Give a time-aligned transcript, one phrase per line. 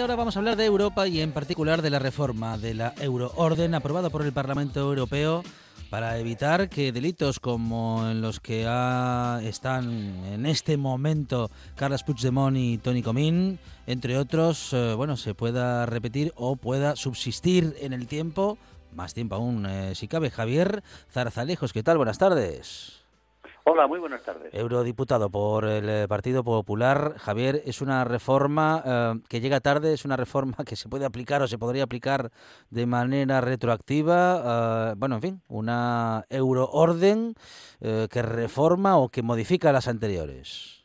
[0.00, 3.74] Ahora vamos a hablar de Europa y en particular de la reforma de la euroorden
[3.74, 5.42] aprobada por el Parlamento Europeo
[5.90, 8.62] para evitar que delitos como en los que
[9.42, 15.84] están en este momento Carles Puigdemont y Tony Comín, entre otros, eh, bueno, se pueda
[15.86, 18.56] repetir o pueda subsistir en el tiempo,
[18.94, 20.30] más tiempo aún eh, si cabe.
[20.30, 21.96] Javier Zarzalejos, ¿qué tal?
[21.96, 22.99] Buenas tardes.
[23.64, 24.54] Hola, muy buenas tardes.
[24.54, 27.14] Eurodiputado por el eh, Partido Popular.
[27.18, 31.42] Javier, es una reforma eh, que llega tarde, es una reforma que se puede aplicar
[31.42, 32.30] o se podría aplicar
[32.70, 34.92] de manera retroactiva.
[34.92, 37.34] Eh, bueno, en fin, una euroorden
[37.80, 40.84] que reforma o que modifica las anteriores.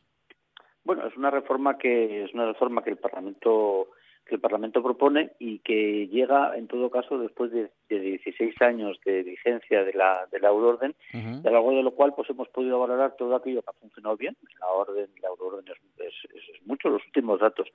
[0.85, 3.87] Bueno, es una reforma que es una reforma que el Parlamento
[4.25, 9.21] que el Parlamento propone y que llega, en todo caso, después de, 16 años de
[9.23, 13.15] vigencia de la, de la euroorden, de algo de lo cual pues hemos podido valorar
[13.15, 14.35] todo aquello que ha funcionado bien.
[14.59, 15.65] La orden, la euroorden
[15.97, 16.89] es, es mucho.
[16.89, 17.67] Los últimos datos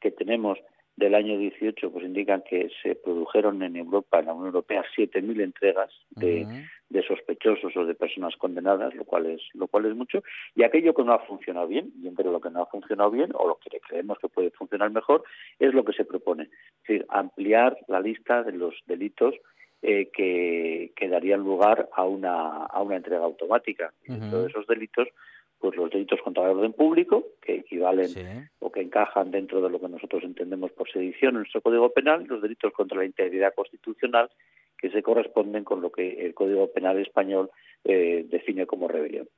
[0.00, 0.58] que tenemos
[0.96, 5.42] del año 18 pues indican que se produjeron en Europa, en la Unión Europea, 7.000
[5.42, 6.46] entregas de,
[6.92, 10.22] de, sospechosos o de personas condenadas, lo cual es lo cual es mucho.
[10.54, 13.30] Y aquello que no ha funcionado bien, y entre lo que no ha funcionado bien
[13.34, 15.24] o lo que creemos que puede funcionar mejor,
[15.58, 19.34] es lo que se propone, es decir, ampliar la lista de los delitos
[19.82, 23.92] eh, que, que, darían lugar a una a una entrega automática.
[24.06, 25.08] Y de esos delitos
[25.62, 29.80] pues los delitos contra el orden público, que equivalen o que encajan dentro de lo
[29.80, 34.28] que nosotros entendemos por sedición en nuestro Código Penal, los delitos contra la integridad constitucional,
[34.82, 37.50] que se corresponden con lo que el Código Penal español
[37.84, 39.28] eh, define como rebelión.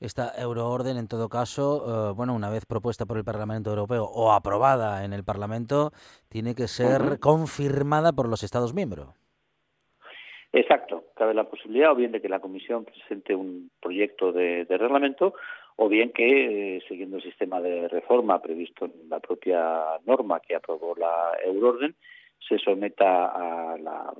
[0.00, 4.32] Esta euroorden, en todo caso, eh, bueno, una vez propuesta por el Parlamento Europeo o
[4.32, 5.92] aprobada en el Parlamento,
[6.28, 9.08] tiene que ser confirmada por los Estados miembros.
[10.52, 15.32] Exacto, cabe la posibilidad o bien de que la Comisión presente un proyecto de reglamento
[15.76, 20.54] o bien que, eh, siguiendo el sistema de reforma previsto en la propia norma que
[20.54, 21.94] aprobó la Euroorden,
[22.48, 24.12] se someta a la,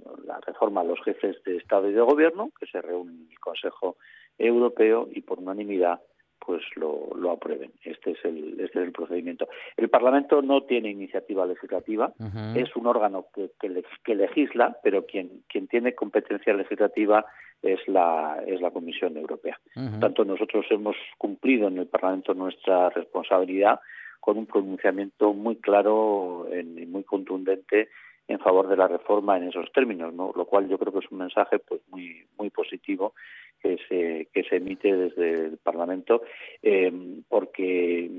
[0.47, 3.97] reforma a los jefes de Estado y de Gobierno, que se reúnen en el Consejo
[4.38, 6.00] Europeo y por unanimidad
[6.44, 7.71] pues lo, lo aprueben.
[7.84, 9.48] Este es el este es el procedimiento.
[9.77, 12.13] El Parlamento no tiene iniciativa legislativa,
[12.57, 17.25] es un órgano que, que, legisla, pero quien quien tiene competencia legislativa
[17.63, 19.59] es la es la Comisión Europea.
[20.01, 23.78] Tanto nosotros hemos cumplido en el Parlamento nuestra responsabilidad
[24.18, 27.89] con un pronunciamiento muy claro y muy contundente
[28.28, 30.33] en favor de la reforma en esos términos, ¿no?
[30.34, 33.15] lo cual yo creo que es un mensaje pues muy muy positivo
[33.60, 36.22] que se que se emite desde el Parlamento
[36.63, 36.92] eh,
[37.28, 38.10] porque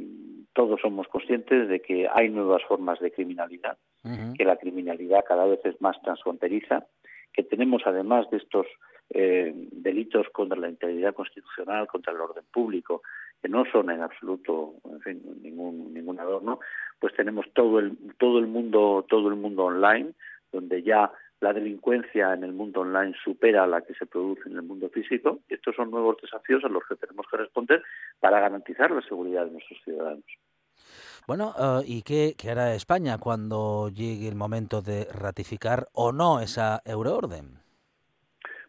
[0.53, 3.77] todos somos conscientes de que hay nuevas formas de criminalidad,
[4.37, 6.85] que la criminalidad cada vez es más transfronteriza,
[7.31, 8.67] que tenemos además de estos
[9.09, 13.01] eh, delitos contra la integridad constitucional, contra el orden público,
[13.41, 16.59] que no son en absoluto en fin, ningún ningún adorno
[17.03, 20.13] pues tenemos todo el todo el mundo todo el mundo online
[20.53, 21.11] donde ya
[21.41, 24.87] la delincuencia en el mundo online supera a la que se produce en el mundo
[24.87, 25.39] físico.
[25.49, 27.83] Y estos son nuevos desafíos a los que tenemos que responder
[28.21, 30.23] para garantizar la seguridad de nuestros ciudadanos.
[31.27, 36.39] Bueno, eh, ¿y qué, qué, hará España cuando llegue el momento de ratificar o no
[36.39, 37.59] esa euroorden?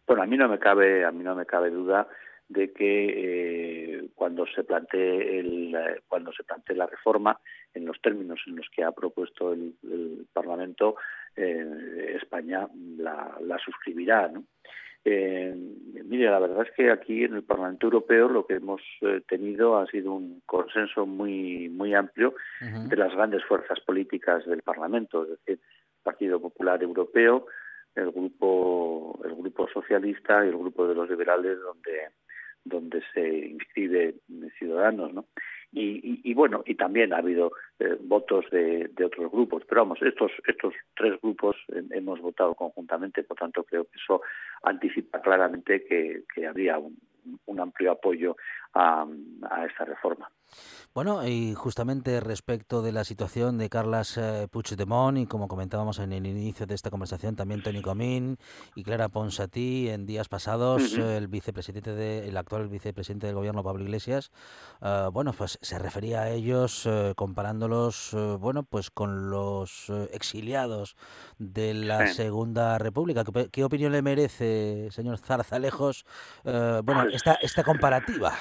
[0.05, 2.05] Bueno, a mí no me cabe, a mí no me cabe duda
[2.47, 7.39] de que eh, cuando se plantee el, eh, cuando se plantee la reforma
[7.73, 10.95] en los términos en los que ha propuesto el, el Parlamento
[11.35, 14.43] eh, España la, la suscribirá, ¿no?
[15.07, 15.53] Eh,
[16.03, 18.81] mire, la verdad es que aquí en el Parlamento Europeo lo que hemos
[19.27, 22.29] tenido ha sido un consenso muy muy amplio
[22.61, 22.87] uh -huh.
[22.87, 27.45] de las grandes fuerzas políticas del Parlamento, es decir, el Partido Popular Europeo,
[27.93, 32.09] el grupo el grupo socialista y el grupo de los liberales, donde
[32.65, 34.15] donde se inscribe
[34.57, 35.25] Ciudadanos, ¿no?
[35.71, 40.01] Y, y, bueno, y también ha habido eh, votos de, de, otros grupos, pero vamos,
[40.01, 44.21] estos estos tres grupos eh, hemos votado conjuntamente, por tanto creo que eso
[44.63, 46.97] anticipa claramente que, que habría un,
[47.45, 48.37] un amplio apoyo
[48.75, 49.05] a,
[49.49, 50.29] a, esta reforma.
[50.93, 56.13] Bueno, y justamente respecto de la situación de Carles eh, Puigdemont y como comentábamos en
[56.13, 58.37] el inicio de esta conversación, también Toni Comín
[58.75, 61.17] y Clara Ponsatí en días pasados, uh -huh.
[61.17, 64.31] el vicepresidente de, el actual vicepresidente del gobierno Pablo Iglesias,
[64.81, 70.95] uh, bueno, pues se refería a ellos uh, comparándolos, bueno, pues con los exiliados
[71.39, 72.13] de la sí.
[72.13, 73.25] Segunda República.
[73.25, 76.05] ¿Qué, ¿Qué, opinión le merece, señor Zarzalejos,
[76.43, 78.31] bueno, pues esta, esta comparativa?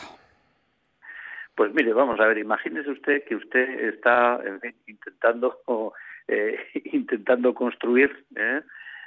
[1.54, 4.40] Pues mire, vamos a ver, imagínese usted que usted está
[4.86, 5.62] intentando
[6.28, 6.58] eh,
[6.92, 8.62] intentando construir ¿eh?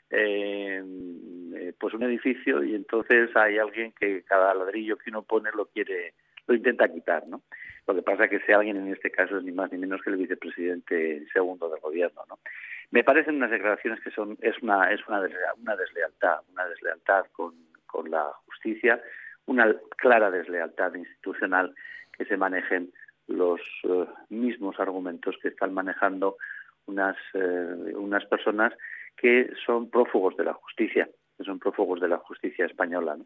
[0.10, 5.66] Eh, pues un edificio y entonces hay alguien que cada ladrillo que uno pone lo
[5.66, 6.14] quiere
[6.48, 7.42] lo intenta quitar, ¿no?
[7.86, 10.02] Lo que pasa es que ese alguien en este caso es ni más ni menos
[10.02, 12.40] que el vicepresidente segundo del gobierno, ¿no?
[12.92, 17.54] Me parecen unas declaraciones que son es una es una deslealtad, una deslealtad con
[17.86, 19.02] con la justicia,
[19.46, 21.74] una clara deslealtad institucional
[22.18, 22.92] que se manejen
[23.28, 26.38] los uh, mismos argumentos que están manejando
[26.86, 28.74] unas, uh, unas personas
[29.16, 33.18] que son prófugos de la justicia, que son prófugos de la justicia española,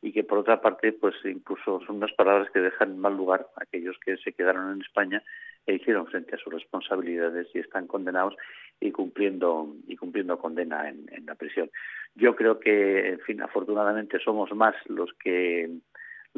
[0.00, 3.46] y que por otra parte, pues incluso son unas palabras que dejan en mal lugar
[3.56, 5.22] a aquellos que se quedaron en España
[5.66, 8.34] e hicieron frente a sus responsabilidades y están condenados
[8.80, 11.68] y cumpliendo y cumpliendo condena en, en la prisión.
[12.14, 15.68] Yo creo que, en fin, afortunadamente somos más los que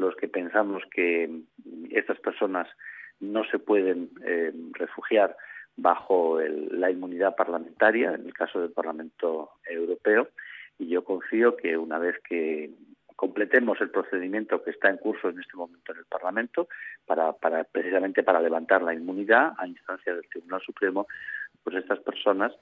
[0.01, 1.31] los que pensamos que
[1.91, 2.69] estas personas
[3.21, 5.37] no se pueden eh, refugiar
[5.77, 10.29] bajo la inmunidad parlamentaria, en el caso del Parlamento Europeo,
[10.79, 12.71] y yo confío que una vez que
[13.17, 16.69] completemos el procedimiento que está en curso en este momento en el Parlamento,
[17.07, 17.33] para,
[17.65, 21.07] precisamente para levantar la inmunidad a instancia del Tribunal Supremo,
[21.63, 22.53] pues estas personas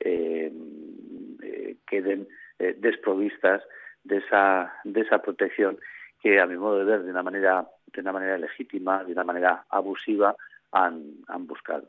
[0.00, 0.52] eh,
[1.42, 2.28] eh, queden
[2.58, 3.62] desprovistas
[4.02, 5.78] de esa, de esa protección
[6.20, 9.24] que a mi modo de ver de una manera de una manera legítima, de una
[9.24, 10.36] manera abusiva
[10.72, 11.88] han, han buscado.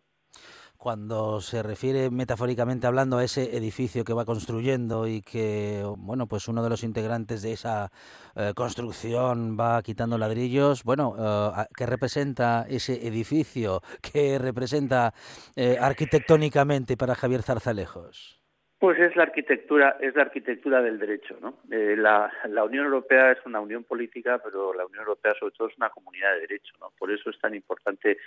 [0.77, 6.47] Cuando se refiere metafóricamente hablando a ese edificio que va construyendo y que bueno pues
[6.47, 7.91] uno de los integrantes de esa
[8.33, 15.13] eh, construcción va quitando ladrillos bueno eh, qué representa ese edificio qué representa
[15.57, 18.38] eh, arquitectónicamente para Javier Zarzalejos
[18.79, 21.57] pues es la arquitectura, es la arquitectura del derecho, ¿no?
[21.69, 25.67] Eh, la, la, Unión Europea es una unión política, pero la Unión Europea sobre todo
[25.67, 26.91] es una comunidad de derecho, ¿no?
[26.97, 28.17] Por eso es tan importante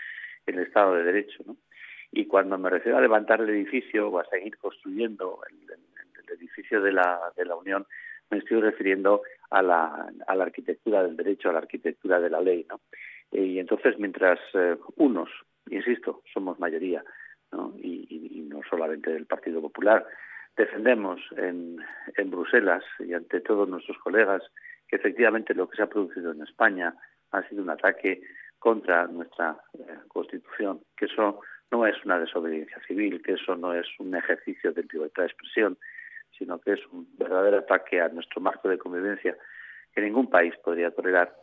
[0.45, 1.57] el Estado de Derecho, ¿no?
[2.13, 5.73] Y cuando me refiero a levantar el edificio o a seguir construyendo el,
[6.37, 7.21] edificio de la,
[7.59, 7.87] Unión,
[8.31, 12.81] me estoy refiriendo a la, arquitectura del derecho, a la arquitectura de la ley, ¿no?
[13.31, 15.31] Y entonces, mientras eh, unos,
[15.71, 17.03] insisto, somos mayoría,
[17.53, 17.75] ¿no?
[17.79, 20.07] Y, y, y no solamente del Partido Popular,
[20.57, 21.79] defendemos en,
[22.17, 24.43] en Bruselas y ante todos nuestros colegas
[24.89, 26.95] que efectivamente lo que se ha producido en España
[27.31, 28.21] ha sido un ataque
[28.59, 31.41] contra nuestra eh, Constitución, que eso
[31.71, 35.79] no es una desobediencia civil, que eso no es un ejercicio de libertad de expresión,
[36.39, 39.37] sino que es un verdadero ataque a nuestro marco de convivencia
[39.95, 41.35] que ningún país podría tolerar,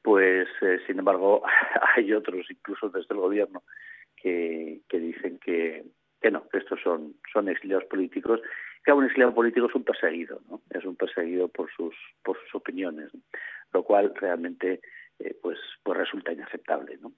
[0.00, 1.42] pues eh, sin embargo
[1.96, 3.64] hay otros, incluso desde el gobierno,
[4.16, 5.84] que, que dicen que
[6.24, 8.40] que no, que estos son, son exiliados políticos,
[8.82, 10.62] que un exiliado político es un perseguido, ¿no?
[10.70, 13.10] es un perseguido por sus, por sus opiniones,
[13.74, 14.80] lo cual realmente
[15.18, 16.96] eh, pues, pues resulta inaceptable.
[16.96, 17.12] ¿no?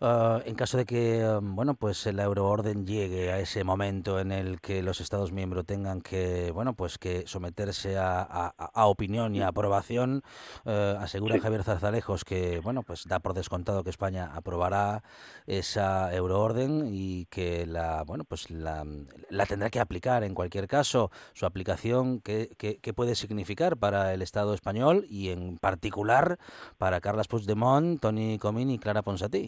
[0.00, 4.32] Uh, en caso de que um, bueno pues la euroorden llegue a ese momento en
[4.32, 9.34] el que los Estados miembros tengan que bueno pues que someterse a, a, a opinión
[9.34, 10.22] y a aprobación,
[10.64, 15.02] uh, asegura Javier Zarzalejos que bueno pues da por descontado que España aprobará
[15.46, 18.86] esa euroorden y que la bueno pues la,
[19.30, 21.10] la tendrá que aplicar en cualquier caso.
[21.34, 26.38] Su aplicación qué puede significar para el Estado español y en particular
[26.78, 29.41] para Carles Puigdemont, Tony Comín y Clara Ponsatí.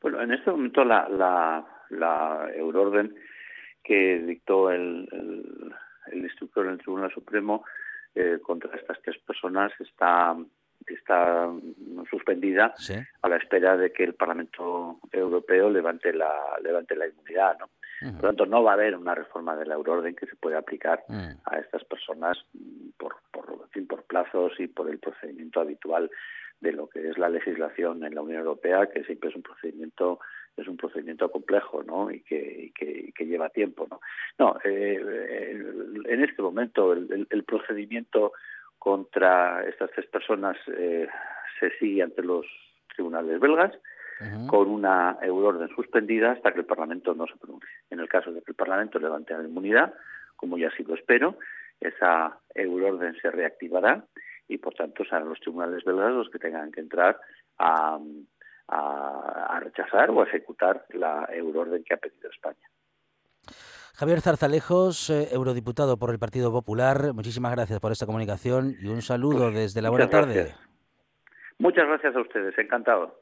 [0.00, 3.14] Bueno, en este momento la, la, la euroorden
[3.82, 5.74] que dictó el, el,
[6.12, 7.64] el instructor en el Tribunal Supremo
[8.14, 10.36] eh, contra estas tres personas está
[10.86, 11.48] está
[12.08, 12.94] suspendida sí.
[13.22, 17.66] a la espera de que el Parlamento Europeo levante la levante la inmunidad, ¿no?
[17.66, 18.12] Uh -huh.
[18.12, 20.58] Por lo tanto, no va a haber una reforma de la euroorden que se pueda
[20.58, 21.36] aplicar uh -huh.
[21.44, 22.38] a estas personas
[22.96, 26.10] por, por, en fin, por plazos y por el procedimiento habitual
[26.60, 30.20] de lo que es la legislación en la Unión Europea, que siempre es un procedimiento
[30.56, 32.10] es un procedimiento complejo, ¿no?
[32.10, 34.00] Y que, y que, y que lleva tiempo, ¿no?
[34.38, 35.56] No, eh,
[36.04, 38.32] en este momento el, el, el, procedimiento
[38.78, 41.06] contra estas tres personas eh,
[41.60, 42.44] se sigue ante los
[42.94, 43.72] tribunales belgas
[44.20, 44.46] uh -huh.
[44.48, 47.68] con una euroorden suspendida hasta que el Parlamento no se pronuncie.
[47.90, 49.94] En el caso de que el Parlamento levante la inmunidad,
[50.36, 51.36] como ya sí lo espero,
[51.80, 54.04] esa euroorden se reactivará
[54.48, 57.20] y por tanto serán los tribunales belgas los que tengan que entrar
[57.58, 57.98] a,
[58.68, 62.66] a, a rechazar o a ejecutar la euroorden que ha pedido España.
[63.94, 69.02] Javier Zarzalejos, eh, eurodiputado por el Partido Popular, muchísimas gracias por esta comunicación y un
[69.02, 70.34] saludo pues, desde la buena tarde.
[70.34, 70.60] Gracias.
[71.58, 73.20] Muchas gracias a ustedes, encantado.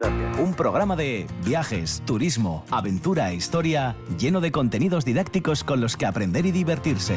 [0.00, 0.40] Gracias.
[0.40, 6.06] Un programa de viajes, turismo, aventura e historia lleno de contenidos didácticos con los que
[6.06, 7.16] aprender y divertirse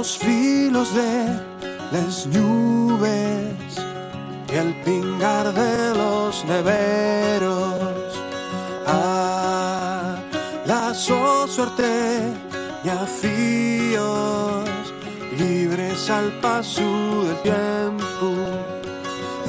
[0.00, 1.38] Los filos de
[1.92, 3.52] las nubes
[4.50, 8.10] y el pingar de los neveros.
[8.86, 10.16] Ah,
[10.64, 12.32] la so suerte
[12.82, 14.70] y afíos
[15.36, 16.88] libres al paso
[17.26, 18.28] del tiempo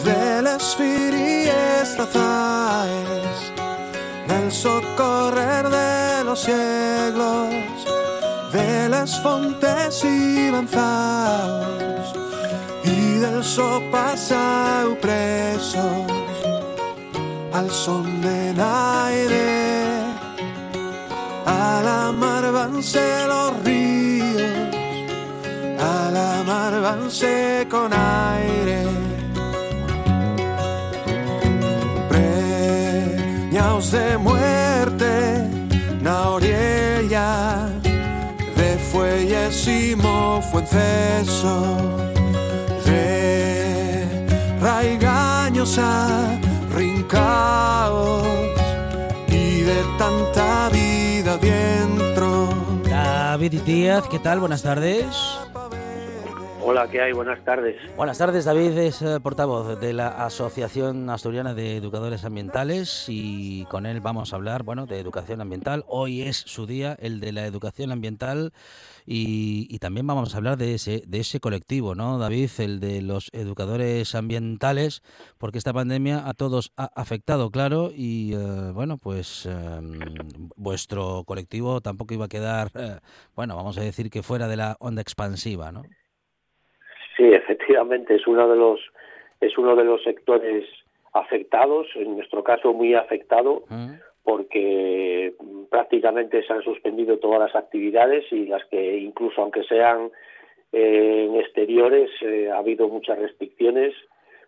[0.03, 1.97] de las firies
[4.27, 7.80] del socorrer de los siglos
[8.51, 12.13] de las fontes y banzaos
[12.83, 16.11] y del sopasao presos.
[17.53, 20.03] Al son de aire
[21.45, 24.41] a la mar vanse los ríos
[25.79, 28.85] a la mar vanse con aire.
[32.09, 34.70] Preñaos de muerte
[39.51, 41.77] fueyesimo fuenceso
[42.85, 44.25] de
[44.61, 46.39] raigaños a
[46.73, 48.25] rincaos
[49.27, 52.49] y de tanta vida dentro.
[52.89, 54.39] David Díaz, ¿qué tal?
[54.39, 55.05] Buenas tardes.
[56.63, 57.11] Hola, ¿qué hay?
[57.11, 57.75] Buenas tardes.
[57.97, 63.87] Buenas tardes, David es eh, portavoz de la Asociación Asturiana de Educadores Ambientales y con
[63.87, 65.83] él vamos a hablar, bueno, de educación ambiental.
[65.87, 68.53] Hoy es su día, el de la educación ambiental
[69.07, 72.51] y, también vamos a hablar de ese, de ese colectivo, ¿no, David?
[72.59, 75.01] El de los educadores ambientales,
[75.39, 79.99] porque esta pandemia a todos ha afectado, claro, y eh, bueno, pues em,
[80.55, 82.99] vuestro colectivo tampoco iba a quedar, eh,
[83.35, 85.81] bueno, vamos a decir que fuera de la onda expansiva, ¿no?
[87.17, 88.79] Sí, efectivamente es uno de los
[89.39, 90.65] es uno de los sectores
[91.13, 93.93] afectados, en nuestro caso muy afectado, mm.
[94.23, 95.33] porque
[95.69, 100.11] prácticamente se han suspendido todas las actividades y las que incluso aunque sean
[100.71, 103.93] eh, en exteriores eh, ha habido muchas restricciones,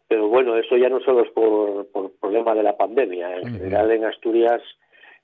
[0.08, 3.91] pero bueno, eso ya no solo es por, por problema de la pandemia, en general
[3.91, 4.62] en Asturias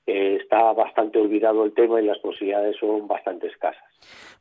[0.06, 3.82] eh, está bastante olvidado el tema y las posibilidades son bastante escasas.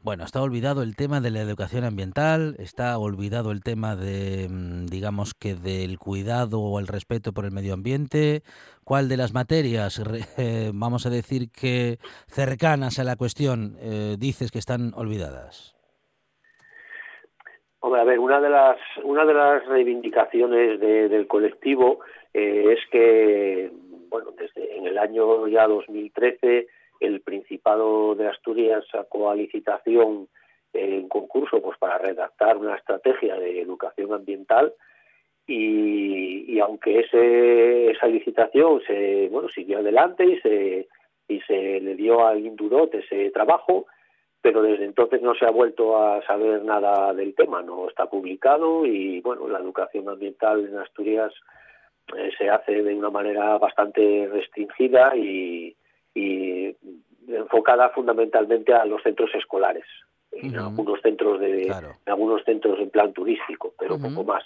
[0.01, 4.85] Bueno, está olvidado el tema de la educación ambiental, está olvidado el tema de, mm,
[4.85, 8.41] digamos que del cuidado o el respeto por el medio ambiente.
[8.85, 10.01] ¿Cuál de las materias,
[10.37, 11.97] eh, vamos a decir que
[12.27, 15.75] cercanas a la cuestión, eh, dices que están olvidadas?
[17.81, 21.99] Hombre, a ver, una de las, una de las reivindicaciones del colectivo
[22.33, 23.71] es que
[24.09, 26.67] bueno, desde en el año ya 2013
[26.99, 30.27] el Principado de Asturias sacó a licitación
[30.73, 34.73] en concurso pues para redactar una estrategia de educación ambiental
[35.47, 40.87] y, aunque ese, esa licitación se bueno siguió adelante y se
[41.27, 43.87] y se le dio al Indudot ese trabajo
[44.41, 48.85] pero desde entonces no se ha vuelto a saber nada del tema no está publicado
[48.85, 51.33] y bueno la educación ambiental en Asturias
[52.17, 55.75] eh, se hace de una manera bastante restringida y,
[57.27, 59.85] enfocada fundamentalmente a los centros escolares.
[60.31, 64.43] En algunos centros de en algunos centros en plan turístico, pero poco más.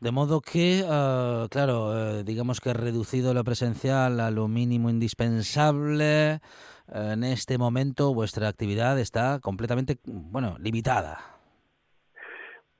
[0.00, 6.40] De modo que, ah, claro, eh, digamos que reducido lo presencial a lo mínimo indispensable.
[6.92, 11.37] en este momento vuestra actividad está completamente, bueno, limitada.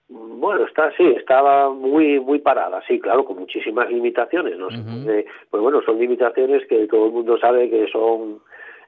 [0.08, 5.82] Bueno, está sí, estaba muy muy parada, sí, claro, con muchísimas limitaciones, no pues bueno,
[5.82, 8.40] son limitaciones que todo el mundo sabe que son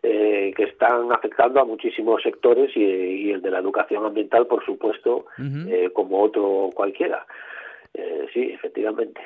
[0.02, 5.26] eh, que están afectando a muchísimos sectores y, el de la educación ambiental, por supuesto,
[5.68, 7.26] eh, como otro cualquiera.
[7.92, 9.20] Eh, sí, efectivamente.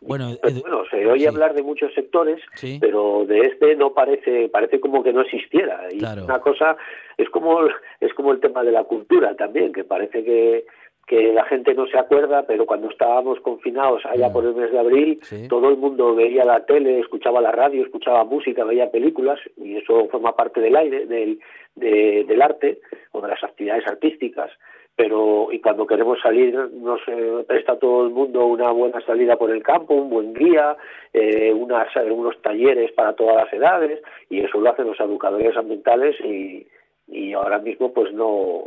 [0.00, 2.40] Bueno, bueno, se oye hablar de muchos sectores,
[2.80, 5.88] pero de este no parece, parece como que no existiera.
[5.92, 6.78] Y una cosa
[7.18, 7.66] es como
[8.00, 10.64] es como el tema de la cultura también, que parece que
[11.06, 14.78] que la gente no se acuerda, pero cuando estábamos confinados allá por el mes de
[14.78, 19.76] abril, todo el mundo veía la tele, escuchaba la radio, escuchaba música, veía películas, y
[19.76, 21.40] eso forma parte del aire, del,
[21.74, 22.80] del arte
[23.12, 24.50] o de las actividades artísticas.
[24.96, 27.00] Pero, y cuando queremos salir, nos
[27.48, 30.76] presta todo el mundo una buena salida por el campo, un buen guía,
[31.12, 36.14] eh, unas, unos talleres para todas las edades, y eso lo hacen los educadores ambientales
[36.20, 36.64] y,
[37.06, 38.62] y ahora mismo pues no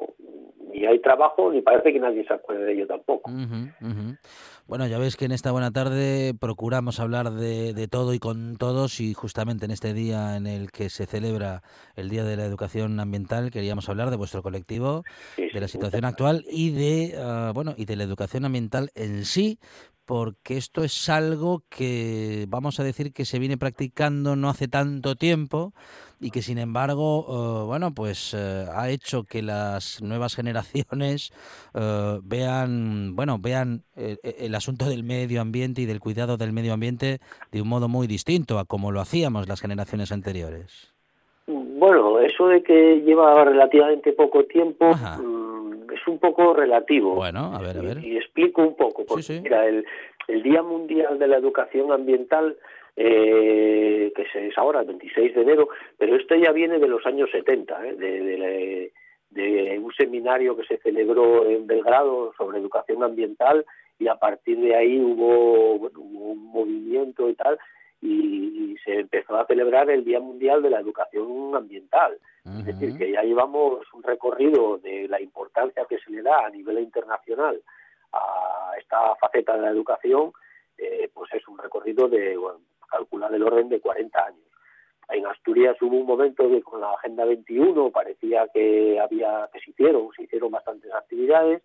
[0.73, 3.31] ni hay trabajo ni parece que nadie se acuerde de ello tampoco.
[4.67, 8.57] Bueno, ya ves que en esta buena tarde procuramos hablar de, de, todo y con
[8.57, 11.61] todos y justamente en este día en el que se celebra
[11.95, 15.03] el Día de la Educación Ambiental queríamos hablar de vuestro colectivo,
[15.37, 19.59] de la situación actual y de ah, bueno y de la educación ambiental en sí,
[20.05, 25.15] porque esto es algo que vamos a decir que se viene practicando no hace tanto
[25.15, 25.73] tiempo
[26.19, 31.31] y que sin embargo, eh, bueno, pues eh, ha hecho que las nuevas generaciones
[31.73, 37.19] eh, vean, bueno, vean el asunto del medio ambiente y del cuidado del medio ambiente
[37.51, 40.93] de un modo muy distinto a como lo hacíamos las generaciones anteriores.
[41.47, 47.15] Bueno, eso de que lleva relativamente poco tiempo mm, es un poco relativo.
[47.15, 48.03] Bueno, a ver, a ver.
[48.03, 49.05] Y, explico un poco.
[49.05, 49.85] Porque, Mira, el,
[50.27, 52.57] el Día Mundial de la Educación Ambiental,
[52.99, 57.29] eh, que es ahora, el 26 de enero, pero esto ya viene de los años
[57.31, 57.93] 70, ¿eh?
[57.95, 58.91] de,
[59.29, 63.63] de, un seminario que se celebró en Belgrado sobre educación ambiental
[63.99, 67.59] y a partir de ahí hubo, hubo un movimiento y tal
[68.01, 72.17] y, se empezó a celebrar el Día Mundial de la Educación Ambiental.
[72.45, 76.49] Es decir, que ya llevamos un recorrido de la importancia que se le da a
[76.49, 77.61] nivel internacional
[78.13, 80.31] a esta faceta de la educación,
[80.77, 84.47] eh, pues es un recorrido de, bueno, calcular el orden de 40 años.
[85.09, 89.71] En Asturias hubo un momento que con la Agenda 21 parecía que había que se
[89.71, 91.61] hicieron, se hicieron bastantes actividades,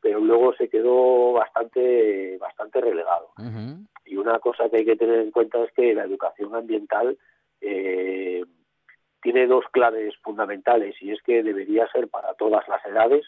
[0.00, 3.30] pero luego se quedó bastante bastante relegado.
[4.04, 7.18] Y una cosa que hay que tener en cuenta es que la educación ambiental
[7.60, 8.44] eh,
[9.20, 13.26] tiene dos claves fundamentales y es que debería ser para todas las edades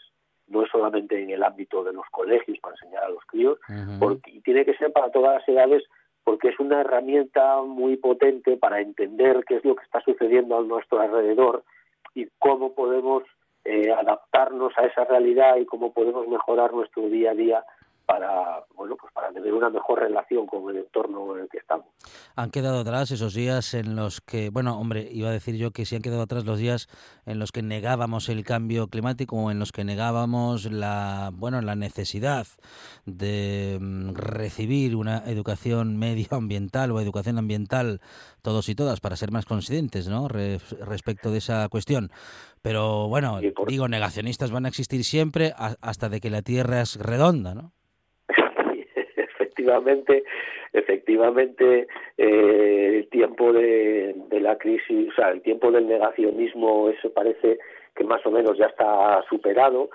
[0.49, 3.59] no es solamente en el ámbito de los colegios para enseñar a los críos,
[3.99, 5.83] porque, y tiene que ser para todas las edades
[6.29, 10.61] porque es una herramienta muy potente para entender qué es lo que está sucediendo a
[10.61, 11.63] nuestro alrededor
[12.13, 13.23] y cómo podemos
[13.65, 17.63] eh, adaptarnos a esa realidad y cómo podemos mejorar nuestro día a día
[18.09, 21.85] para bueno pues para tener una mejor relación con el entorno en el que estamos.
[22.35, 25.85] Han quedado atrás esos días en los que, bueno, hombre, iba a decir yo que
[25.85, 26.87] sí han quedado atrás los días
[27.27, 31.75] en los que negábamos el cambio climático o en los que negábamos la, bueno, la
[31.75, 32.47] necesidad
[33.05, 38.01] de mm, recibir una educación medioambiental o educación ambiental
[38.41, 40.27] todos y todas para ser más conscientes, ¿no?
[40.27, 42.09] respecto de esa cuestión.
[42.63, 47.53] Pero bueno, digo, negacionistas van a existir siempre hasta de que la Tierra es redonda,
[47.53, 47.73] ¿no?
[49.69, 50.23] Efectivamente,
[50.73, 57.59] efectivamente eh, el tiempo de, la crisis, o sea, el tiempo del negacionismo, eso parece
[57.95, 59.89] que más o menos ya está superado.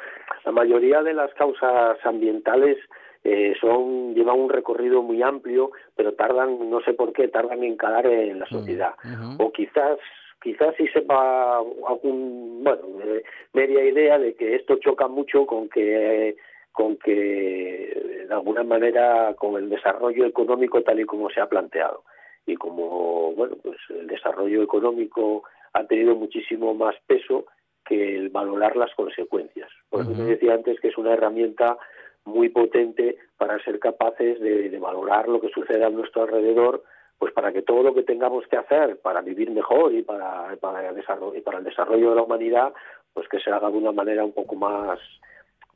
[0.45, 2.79] La mayoría de las causas ambientales
[3.25, 7.77] eh, son llevan un recorrido muy amplio, pero tardan, no sé por qué, tardan en
[7.77, 8.95] calar en la mm, sociedad.
[9.39, 9.99] O quizás
[10.43, 13.23] quizás sí sepa algún, bueno, eh,
[13.55, 16.37] media idea de que esto choca mucho con que
[16.75, 22.03] con que de alguna manera con el desarrollo económico tal y como se ha planteado.
[22.47, 27.47] Y como bueno pues el desarrollo económico ha tenido muchísimo más peso
[27.85, 29.71] que el valorar las consecuencias.
[29.89, 31.79] Por eso te decía antes que es una herramienta
[32.25, 36.83] muy potente para ser capaces de, valorar lo que sucede a nuestro alrededor
[37.19, 40.93] pues para que todo lo que tengamos que hacer para vivir mejor y para, para,
[40.93, 42.75] y para el desarrollo de la humanidad
[43.13, 44.99] pues que se haga de una manera un poco más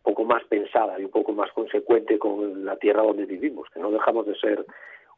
[0.08, 3.90] poco más pensada y un poco más consecuente con la tierra donde vivimos, que no
[3.90, 4.64] dejamos de ser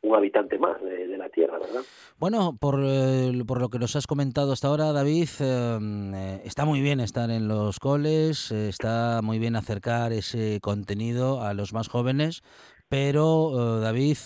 [0.02, 1.82] un habitante más de, la tierra, ¿verdad?
[2.18, 5.78] Bueno, por, eh, por, lo que nos has comentado hasta ahora, David, eh,
[6.14, 11.54] eh, está muy bien estar en los coles, está muy bien acercar ese contenido a
[11.54, 12.42] los más jóvenes,
[12.88, 14.16] pero David,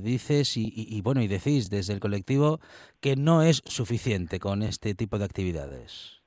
[0.00, 2.60] dices y, y, bueno, y decís desde el colectivo
[3.00, 6.17] que no es suficiente con este tipo de actividades.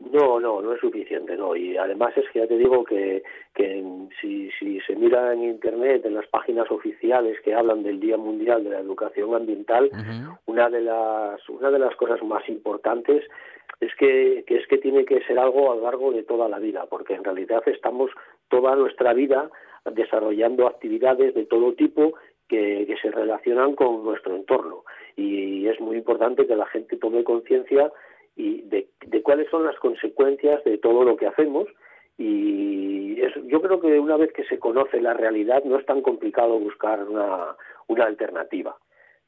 [0.00, 1.54] No, no, no es suficiente, no.
[1.54, 3.22] Y además es que ya te digo que,
[3.54, 3.84] que
[4.20, 8.64] si, si se mira en Internet, en las páginas oficiales que hablan del Día Mundial
[8.64, 9.90] de la Educación Ambiental,
[10.46, 13.24] una, de las, una de las cosas más importantes
[13.80, 16.58] es que, que es que tiene que ser algo a lo largo de toda la
[16.58, 18.10] vida, porque en realidad estamos
[18.48, 19.50] toda nuestra vida
[19.84, 22.14] desarrollando actividades de todo tipo
[22.48, 24.84] que, que, se relacionan con nuestro entorno.
[25.16, 27.92] Y es muy importante que la gente tome conciencia
[28.40, 28.88] y de,
[29.22, 31.68] cuáles son las consecuencias de todo lo que hacemos
[32.16, 36.58] y yo creo que una vez que se conoce la realidad no es tan complicado
[36.58, 38.76] buscar una, una alternativa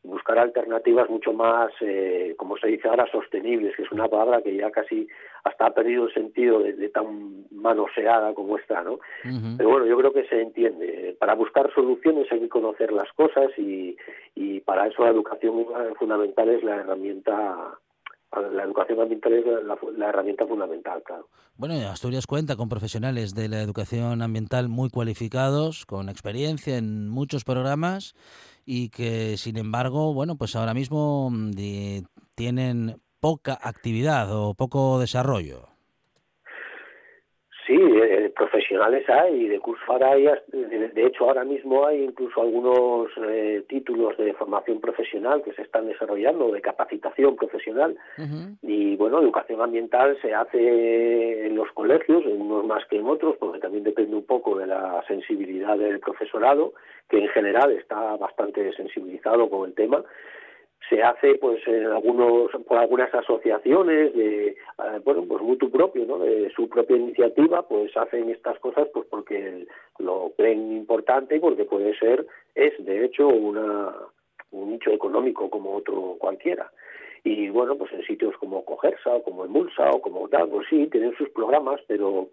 [0.04, 4.56] buscar alternativas mucho más, eh, como se dice ahora, sostenibles, que es una palabra que
[4.56, 5.06] ya casi
[5.44, 8.98] hasta ha perdido el sentido de, tan manoseada como está, ¿no?
[9.56, 11.16] Pero bueno, yo creo que se entiende.
[11.18, 13.96] Para buscar soluciones hay que conocer las cosas y,
[14.34, 15.66] y para eso la educación
[15.98, 17.78] fundamental es la herramienta
[18.40, 19.44] la educación ambiental es
[19.96, 21.28] la, herramienta fundamental, claro.
[21.56, 27.44] Bueno, Asturias cuenta con profesionales de la educación ambiental muy cualificados, con experiencia en muchos
[27.44, 28.14] programas
[28.64, 31.50] y que, sin embargo, bueno, pues ahora mismo mm,
[32.34, 35.68] tienen poca actividad o poco desarrollo.
[37.66, 43.08] Sí, eh, profesionales hay, de curso ahora hay, de, hecho ahora mismo hay incluso algunos
[43.28, 47.96] eh, títulos de formación profesional que se están desarrollando, de capacitación profesional.
[48.62, 53.36] Y bueno, educación ambiental se hace en los colegios, en unos más que en otros,
[53.38, 56.72] porque también depende un poco de la sensibilidad del profesorado,
[57.08, 60.02] que en general está bastante sensibilizado con el tema
[60.88, 64.56] se hace pues en algunos por algunas asociaciones de eh,
[65.04, 69.66] bueno pues mutuo propio no de su propia iniciativa pues hacen estas cosas pues porque
[69.98, 73.92] lo creen importante y porque puede ser es de hecho una
[74.50, 76.70] un nicho económico como otro cualquiera.
[77.24, 80.88] Y bueno pues en sitios como Cogersa o como Emulsa o como tal pues sí
[80.88, 82.28] tienen sus programas pero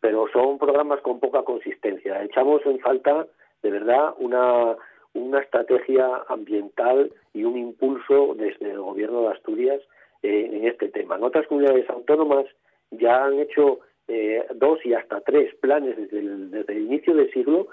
[0.00, 2.22] pero son programas con poca consistencia.
[2.22, 3.26] Echamos en falta
[3.62, 4.76] de verdad una
[5.14, 9.80] una estrategia ambiental y un impulso desde el gobierno de Asturias
[10.22, 11.16] eh, en este tema.
[11.16, 12.46] En otras comunidades autónomas
[12.90, 17.32] ya han hecho eh, dos y hasta tres planes desde el, desde el inicio del
[17.32, 17.68] siglo,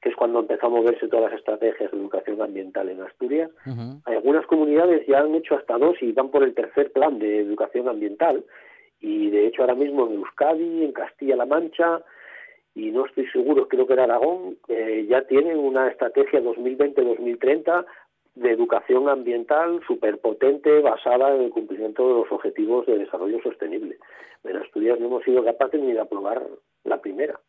[0.00, 3.50] que es cuando empezó a moverse todas las estrategias de educación ambiental en Asturias.
[4.04, 7.88] Algunas comunidades ya han hecho hasta dos y van por el tercer plan de educación
[7.88, 8.44] ambiental.
[9.00, 12.02] Y de hecho ahora mismo en Euskadi, en Castilla-La Mancha,
[12.76, 14.58] y no estoy seguro, creo que era Aragón,
[15.08, 17.86] ya tienen una estrategia 2020-2030
[18.36, 23.96] de educación ambiental superpotente basada en el cumplimiento de los objetivos de desarrollo sostenible.
[24.44, 26.46] En Asturias no hemos sido capaces ni de aprobar
[26.84, 27.40] la primera.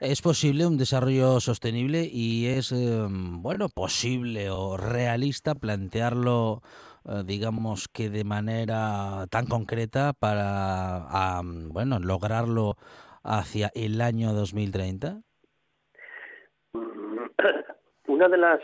[0.00, 6.60] ¿Es posible un desarrollo sostenible y es, eh, bueno, posible o realista plantearlo,
[7.08, 12.76] eh, digamos que de manera tan concreta para, bueno, lograrlo
[13.24, 15.22] hacia el año 2030?
[18.06, 18.60] Una de las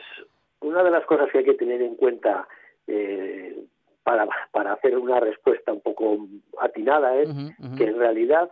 [0.61, 2.47] una de las cosas que hay que tener en cuenta
[2.87, 3.65] eh,
[4.03, 6.27] para, para hacer una respuesta un poco
[6.61, 7.29] atinada es
[7.77, 8.51] que en realidad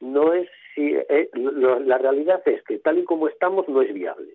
[0.00, 4.34] no es si eh, la realidad es que tal y como estamos no es viable.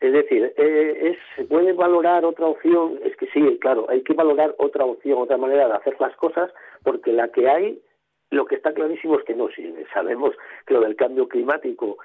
[0.00, 4.14] Es decir, eh, es, se puede valorar otra opción, es que sí, claro, hay que
[4.14, 6.52] valorar otra opción, otra manera de hacer las cosas,
[6.84, 7.82] porque la que hay,
[8.30, 9.86] lo que está clarísimo es que no sirve.
[9.92, 10.34] Sabemos
[10.66, 11.98] que lo del cambio climático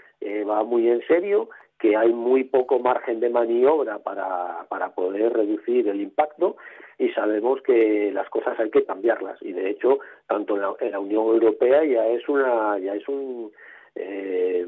[0.48, 1.50] va muy en serio,
[1.84, 6.56] que hay muy poco margen de maniobra para, para poder reducir el impacto
[6.98, 11.26] y sabemos que las cosas hay que cambiarlas y de hecho tanto en la, Unión
[11.26, 13.52] Europea ya es una ya es un
[13.96, 14.66] eh,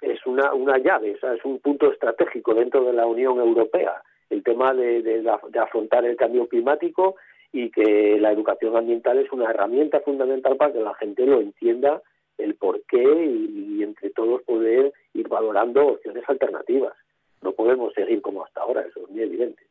[0.00, 4.74] es una, una llave, es un punto estratégico dentro de la Unión Europea el tema
[4.74, 7.14] de, de afrontar el cambio climático
[7.52, 12.02] y que la educación ambiental es una herramienta fundamental para que la gente lo entienda
[12.36, 16.94] el por qué y, entre todos poder ir valorando opciones alternativas.
[17.42, 19.62] No podemos seguir como hasta ahora, eso es muy evidente.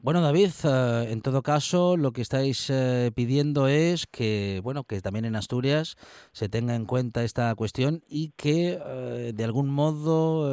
[0.00, 5.00] Bueno, David, eh, en todo caso, lo que estáis eh, pidiendo es que, bueno, que
[5.00, 5.96] también en Asturias
[6.30, 10.48] se tenga en cuenta esta cuestión y que, eh, de algún modo,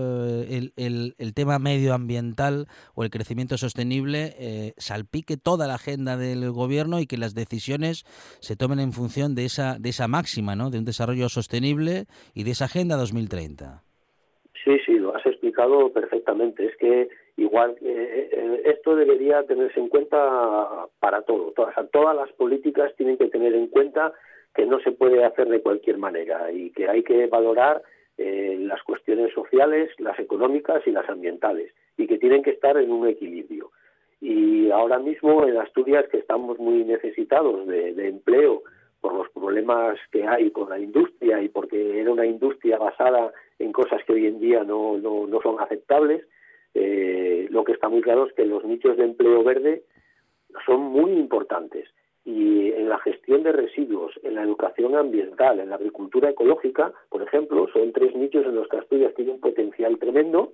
[0.47, 7.05] el, el, tema medioambiental o el crecimiento sostenible salpique toda la agenda del gobierno y
[7.05, 8.03] que las decisiones
[8.39, 10.71] se tomen en función de esa, de esa máxima, ¿no?
[10.71, 13.83] De un desarrollo sostenible y de esa agenda 2030.
[14.63, 16.65] Sí, sí, lo has explicado perfectamente.
[16.65, 21.51] Es que igual eh, eh, esto debería tenerse en cuenta para todo.
[21.51, 24.13] Todas, todas las políticas tienen que tener en cuenta
[24.53, 27.81] que no se puede hacer de cualquier manera y que hay que valorar
[28.17, 32.91] eh, las cuestiones sociales, las económicas y las ambientales y que tienen que estar en
[32.91, 33.71] un equilibrio.
[34.21, 38.63] Y ahora mismo en Asturias, que estamos muy necesitados de, empleo
[39.01, 43.73] por los problemas que hay con la industria y porque era una industria basada en
[43.73, 46.25] cosas que hoy en día no, no, no son aceptables,
[46.75, 49.83] eh, lo que está muy claro es que los nichos de empleo verde
[50.65, 51.89] son muy importantes
[52.25, 57.21] y en la gestión de residuos, en la educación ambiental, en la agricultura ecológica, por
[57.21, 60.53] ejemplo, son tres nichos en los que Asturias tiene un potencial tremendo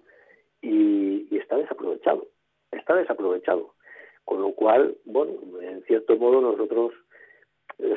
[0.62, 2.27] y, está desaprovechado,
[2.71, 3.73] está desaprovechado.
[4.25, 6.93] Con lo cual, bueno, en cierto modo nosotros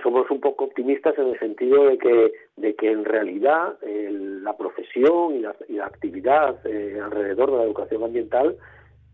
[0.02, 5.34] somos un poco optimistas en el sentido de que, de que en realidad la profesión
[5.34, 8.56] y la, actividad eh, alrededor de la educación ambiental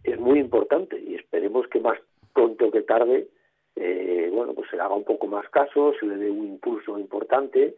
[0.05, 1.99] es muy importante y esperemos que más
[2.33, 3.29] pronto que tarde
[3.77, 7.75] eh, bueno pues se haga un poco más caso, se le dé un impulso importante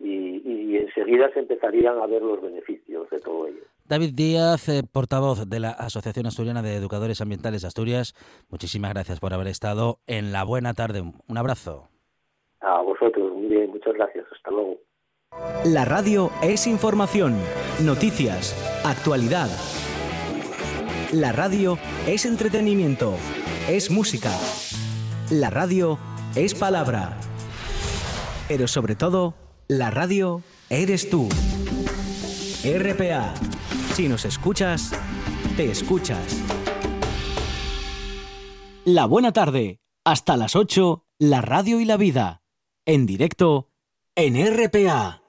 [0.00, 3.62] y, y, enseguida se empezarían a ver los beneficios de todo ello.
[3.84, 8.14] David Díaz, portavoz de la Asociación Asturiana de Educadores Ambientales Asturias,
[8.50, 11.02] muchísimas gracias por haber estado en la buena tarde.
[11.28, 11.91] Un abrazo.
[12.62, 14.24] A vosotros, muy bien, muchas gracias.
[14.32, 14.78] Hasta luego.
[15.64, 17.36] La radio es información,
[17.84, 19.48] noticias, actualidad.
[21.12, 23.14] La radio es entretenimiento,
[23.68, 24.30] es música.
[25.30, 25.98] La radio
[26.36, 27.18] es palabra.
[28.46, 29.34] Pero sobre todo,
[29.68, 31.28] la radio eres tú.
[32.64, 33.34] RPA.
[33.94, 34.92] Si nos escuchas,
[35.56, 36.40] te escuchas.
[38.84, 39.80] La buena tarde.
[40.04, 42.41] Hasta las 8, la radio y la vida
[42.84, 43.68] en directo
[44.14, 45.21] en RPA.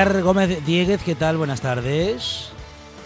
[0.00, 1.36] Pilar Gómez Dieguez, ¿qué tal?
[1.36, 2.48] Buenas tardes.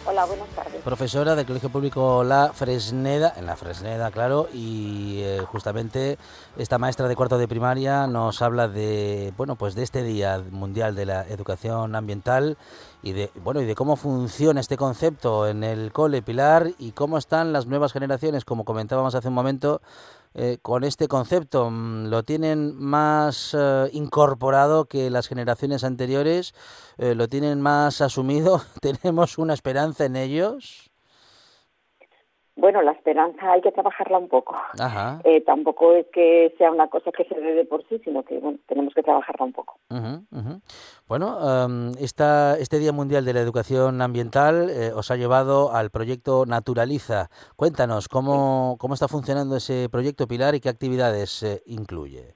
[0.07, 0.81] Hola, buenas tardes.
[0.85, 6.19] Profesora del Colegio Público La Fresneda, en La Fresneda, claro, y eh, justamente
[6.57, 10.95] esta maestra de cuarto de primaria nos habla de, bueno, pues de este Día Mundial
[10.95, 12.57] de la Educación Ambiental
[13.03, 17.19] y de, bueno, y de cómo funciona este concepto en el cole Pilar y cómo
[17.19, 19.81] están las nuevas generaciones, como comentábamos hace un momento,
[20.35, 21.71] eh, con este concepto?
[21.71, 26.55] Mm, ¿Lo tienen más eh, incorporado que las generaciones anteriores?
[26.99, 28.63] Eh, ¿Lo tienen más asumido?
[28.81, 30.94] ¿Tenemos una esperanza en ellos?
[32.57, 34.57] Bueno, la esperanza hay que trabajarla un poco.
[35.25, 38.39] Eh, tampoco es que sea una cosa que se dé de por sí, sino que
[38.39, 39.77] bueno, tenemos que trabajarla un poco.
[41.09, 41.37] Bueno,
[41.67, 47.29] um, este Día Mundial de la Educación Ambiental eh, os ha llevado al proyecto Naturaliza.
[47.57, 52.35] Cuéntanos, ¿cómo, cómo está funcionando ese proyecto, Pilar, y qué actividades eh, incluye?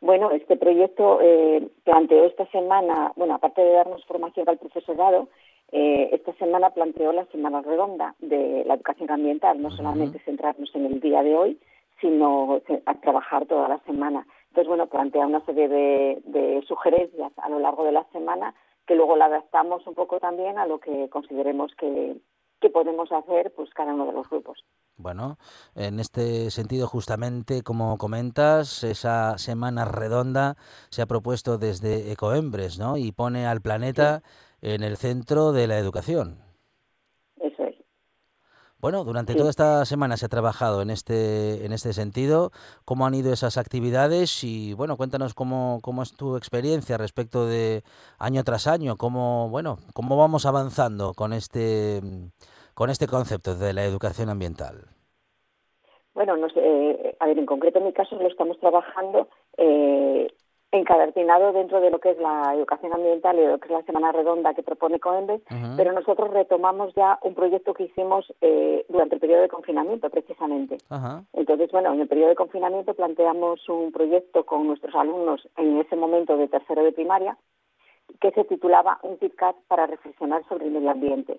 [0.00, 5.28] Bueno, este proyecto eh, planteó esta semana, bueno, aparte de darnos formación al profesorado,
[5.72, 10.86] eh, esta semana planteó la Semana Redonda de la Educación Ambiental, no solamente centrarnos en
[10.86, 11.60] el día de hoy,
[12.00, 14.26] sino a trabajar toda la semana.
[14.48, 18.54] Entonces, bueno, plantea una serie de, sugerencias a lo largo de la semana
[18.86, 22.16] que luego la adaptamos un poco también a lo que consideremos que,
[22.60, 24.64] que podemos hacer pues cada uno de los grupos.
[24.96, 25.36] Bueno,
[25.74, 30.56] en este sentido, justamente, como comentas, esa semana redonda
[30.90, 32.96] se ha propuesto desde Ecoembres, ¿no?
[32.96, 34.22] Y pone al planeta
[34.74, 36.38] en el centro de la educación.
[37.36, 37.76] Eso es.
[38.80, 42.50] Bueno, durante toda esta semana se ha trabajado en este, en este sentido.
[42.84, 44.42] ¿Cómo han ido esas actividades?
[44.42, 47.84] Y bueno, cuéntanos cómo, cómo es tu experiencia respecto de
[48.18, 52.00] año tras año, cómo, bueno, cómo vamos avanzando con este,
[52.74, 54.88] con este concepto de la educación ambiental.
[56.12, 60.28] Bueno, no sé, eh, a ver, en concreto en mi caso lo estamos trabajando eh,
[60.76, 63.82] encadernado dentro de lo que es la educación ambiental y de lo que es la
[63.82, 65.40] Semana Redonda que propone COEMBE,
[65.76, 70.78] pero nosotros retomamos ya un proyecto que hicimos eh, durante el periodo de confinamiento, precisamente.
[71.32, 75.96] Entonces, bueno, en el periodo de confinamiento planteamos un proyecto con nuestros alumnos en ese
[75.96, 77.36] momento de tercero de primaria,
[78.20, 81.36] que se titulaba Un KitKat para reflexionar sobre el medio ambiente.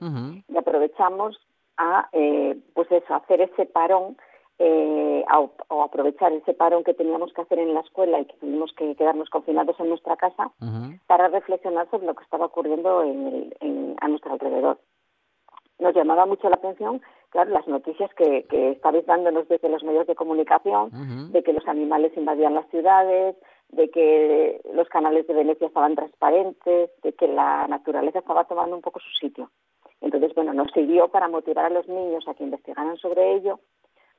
[0.48, 1.40] Y aprovechamos
[1.78, 4.18] a, eh, pues eso, hacer ese parón
[4.60, 5.24] eh,
[5.70, 8.96] o aprovechar ese parón que teníamos que hacer en la escuela y que tuvimos que
[8.96, 10.52] quedarnos confinados en nuestra casa
[11.06, 14.80] para reflexionar sobre lo que estaba ocurriendo en, a nuestro alrededor.
[15.80, 20.08] Nos llamaba mucho la atención, claro, las noticias que, que estabais dándonos desde los medios
[20.08, 23.36] de comunicación, de que los animales invadían las ciudades,
[23.70, 28.82] de que los canales de Venecia estaban transparentes, de que la naturaleza estaba tomando un
[28.82, 29.52] poco su sitio.
[30.02, 33.60] Entonces, bueno, nos sirvió para motivar a los niños a que investigaran sobre ello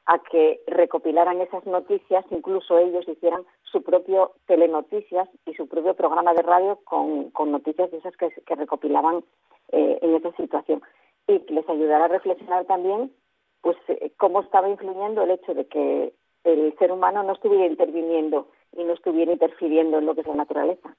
[0.08, 6.32] a que recopilaran esas noticias, incluso ellos hicieran su propio telenoticias y su propio programa
[6.32, 9.22] de radio con, noticias de esas que, recopilaban
[9.70, 10.80] eh, en esa situación.
[11.26, 13.12] Y que les ayudara a reflexionar también
[13.60, 18.48] pues eh, cómo estaba influyendo el hecho de que el ser humano no estuviera interviniendo
[18.78, 20.96] y no estuviera interfiriendo en lo que es la naturaleza.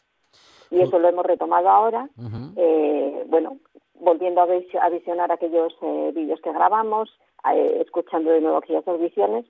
[0.69, 2.07] Y eso lo hemos retomado ahora,
[2.57, 3.57] eh, bueno,
[3.95, 5.73] volviendo a, visionar aquellos
[6.13, 7.09] vídeos que grabamos,
[7.53, 9.45] eh, escuchando de nuevo aquellas audiciones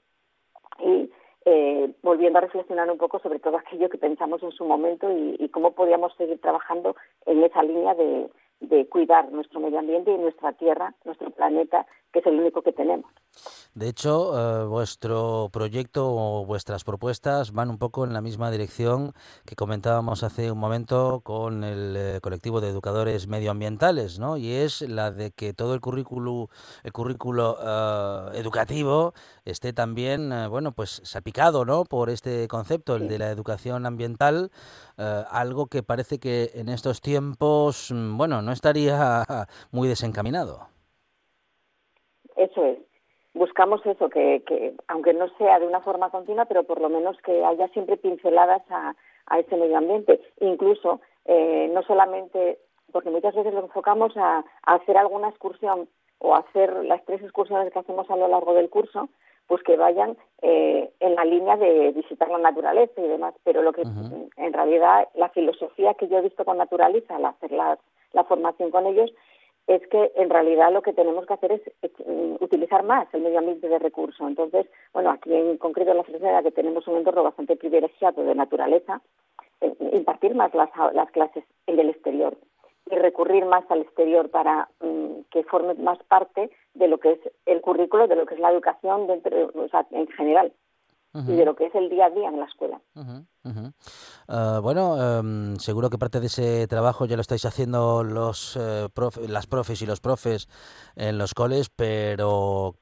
[0.79, 1.09] y
[1.45, 5.49] eh, volviendo a reflexionar un poco sobre todo aquello que pensamos en su momento y
[5.49, 10.53] cómo podíamos seguir trabajando en esa línea de, de cuidar nuestro medio ambiente y nuestra
[10.53, 13.11] tierra, nuestro planeta, que es el único que tenemos.
[13.75, 19.13] De hecho, eh, vuestro proyecto o vuestras propuestas van un poco en la misma dirección
[19.45, 24.37] que comentábamos hace un momento con el eh, colectivo de educadores medioambientales, ¿no?
[24.37, 26.49] Y es la de que todo el currículo,
[26.83, 29.13] el currículo eh, educativo
[29.45, 31.85] esté también, bueno, pues salpicado, ¿no?
[31.85, 34.51] Por este concepto, el de la educación ambiental,
[34.97, 39.25] algo que parece que en estos tiempos, mm, bueno, no estaría
[39.71, 40.78] muy desencaminado.
[42.39, 42.79] Eso es.
[43.33, 47.17] Buscamos eso, que, que aunque no sea de una forma continua, pero por lo menos
[47.21, 48.95] que haya siempre pinceladas a,
[49.27, 50.19] a ese medio ambiente.
[50.39, 52.57] Incluso, eh, no solamente,
[52.91, 57.79] porque muchas veces lo enfocamos a, hacer alguna excursión o hacer las tres excursiones que
[57.79, 59.09] hacemos a lo largo del curso,
[59.47, 63.35] pues que vayan eh, en la línea de visitar la naturaleza y demás.
[63.43, 67.51] Pero lo que en realidad la filosofía que yo he visto con Naturaliza al hacer
[67.51, 67.79] las
[68.13, 69.11] la formación con ellos,
[69.69, 71.61] es que en realidad lo que tenemos que hacer es
[72.03, 74.27] mm, utilizar más el medio ambiente de recurso.
[74.27, 78.33] Entonces, bueno, aquí en concreto en la Fresneda, que tenemos un entorno bastante privilegiado de
[78.33, 78.99] naturaleza,
[79.61, 82.35] eh, impartir más las, las clases en el exterior
[82.89, 87.19] y recurrir más al exterior para mm, que forme más parte de lo que es
[87.45, 90.51] el currículo, de lo que es la educación dentro, o sea, en general.
[91.13, 92.79] Y de lo que es el día a día en la escuela.
[94.27, 98.87] Ah, bueno, em, seguro que parte de ese trabajo ya lo estáis haciendo los eh,
[99.27, 100.47] las profes y los profes
[100.95, 102.75] en los coles, pero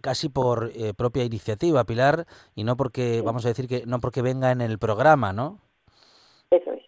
[0.00, 2.24] casi por eh, propia iniciativa, Pilar,
[2.54, 5.58] y no porque, vamos a decir que no porque venga en el programa, ¿no?
[6.50, 6.82] Eso es.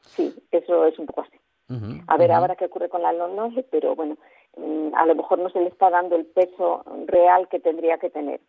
[0.00, 1.38] Sí, eso es un poco así.
[2.06, 4.16] a ver ahora qué ocurre con la LONOSE, pero bueno,
[4.56, 8.08] mm, a lo mejor no se le está dando el peso real que tendría que
[8.08, 8.40] tener.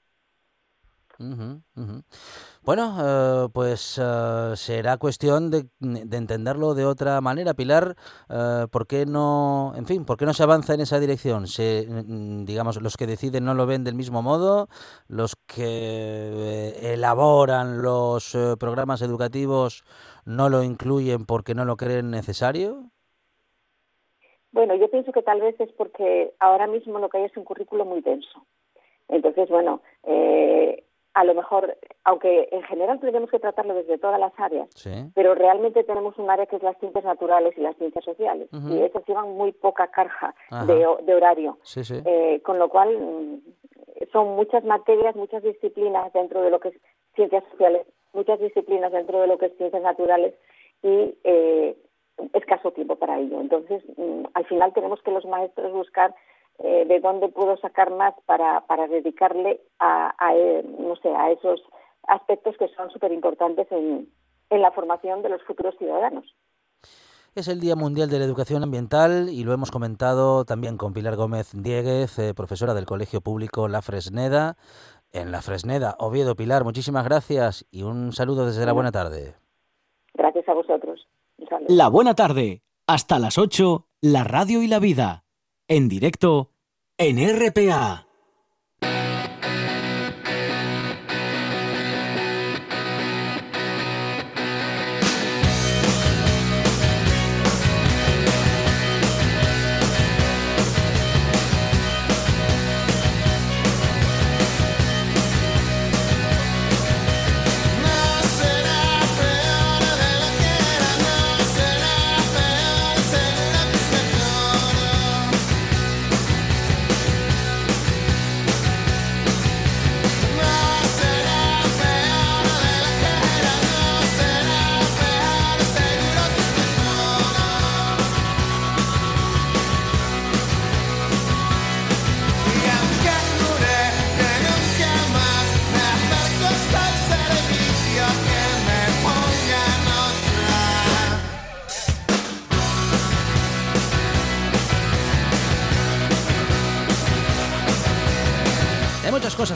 [2.64, 7.96] Bueno, eh, pues eh, será cuestión de, entenderlo de otra manera, Pilar.
[8.30, 11.48] Eh, ¿Por qué no, en fin, por qué no se avanza en esa dirección?
[11.48, 14.70] Se, mm, digamos, los que deciden no lo ven del mismo modo,
[15.10, 19.84] los que elaboran los programas educativos
[20.26, 22.92] no lo incluyen porque no lo creen necesario.
[24.54, 27.44] Bueno, yo pienso que tal vez es porque ahora mismo lo que hay es un
[27.44, 28.46] currículo muy denso.
[29.10, 29.82] Entonces, bueno,
[31.14, 34.68] a lo mejor, aunque en general tenemos que tratarlo desde todas las áreas,
[35.14, 38.82] pero realmente tenemos un área que es las ciencias naturales y las ciencias sociales, y
[38.82, 40.34] esas llevan muy poca carga
[40.66, 41.58] de, horario,
[42.06, 43.42] eh, con lo cual mm,
[44.12, 46.76] son muchas materias, muchas disciplinas dentro de lo que es
[47.16, 50.34] ciencias sociales, muchas disciplinas dentro de lo que es ciencias naturales
[50.82, 51.78] y eh,
[52.34, 53.40] escaso tiempo para ello.
[53.40, 56.16] Entonces, mm, al final tenemos que los maestros buscar
[56.60, 61.62] eh, de dónde puedo sacar más para, para dedicarle a, eh, no sé, a esos
[62.08, 64.10] aspectos que son súper importantes en,
[64.50, 66.36] en la formación de los futuros ciudadanos.
[67.36, 71.16] Es el Día Mundial de la Educación Ambiental y lo hemos comentado también con Pilar
[71.16, 74.56] Gómez Dieguez, eh, profesora del Colegio Público La Fresneda.
[75.12, 79.36] En La Fresneda, Oviedo, Pilar, muchísimas gracias y un saludo desde la buena tarde.
[80.14, 81.08] Gracias a vosotros.
[81.68, 82.62] La buena tarde.
[82.86, 85.23] Hasta las 8, la radio y la vida
[85.68, 86.52] en directo
[86.98, 88.13] en RPA.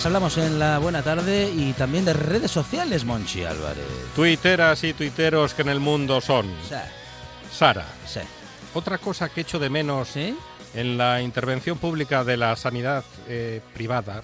[0.07, 3.83] Hablamos en la buena tarde y también de redes sociales, Monchi Álvarez.
[4.15, 6.45] Tuiteras y tuiteros que en el mundo son.
[7.51, 7.85] Sara.
[8.05, 8.21] Sí.
[8.73, 14.23] Otra cosa que echo de menos en la intervención pública de la sanidad eh, privada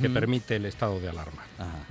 [0.00, 1.42] que permite el estado de alarma.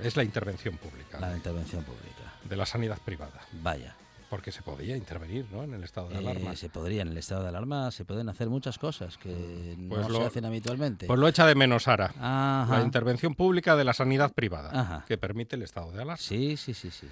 [0.02, 1.20] Es la intervención pública.
[1.20, 2.32] La intervención pública.
[2.48, 3.42] De la sanidad privada.
[3.52, 3.94] Vaya
[4.30, 5.64] porque se podía intervenir ¿no?
[5.64, 6.52] en el estado de alarma.
[6.52, 10.08] Eh, se podría, en el estado de alarma se pueden hacer muchas cosas que pues
[10.08, 11.06] no se hacen habitualmente.
[11.06, 12.14] Pues lo echa de menos Sara.
[12.16, 16.16] La intervención pública de la sanidad privada, que permite el estado de alarma.
[16.16, 17.08] Sí, sí, sí, sí.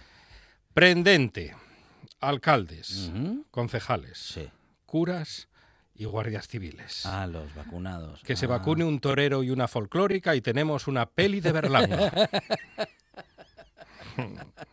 [0.72, 1.56] Prendente,
[2.20, 3.10] alcaldes,
[3.50, 4.38] concejales,
[4.86, 5.48] curas
[5.96, 7.04] y guardias civiles.
[7.04, 8.22] Ah, los vacunados.
[8.22, 8.50] Que se ah.
[8.50, 12.30] vacune un torero y una folclórica y tenemos una peli de Berlanga.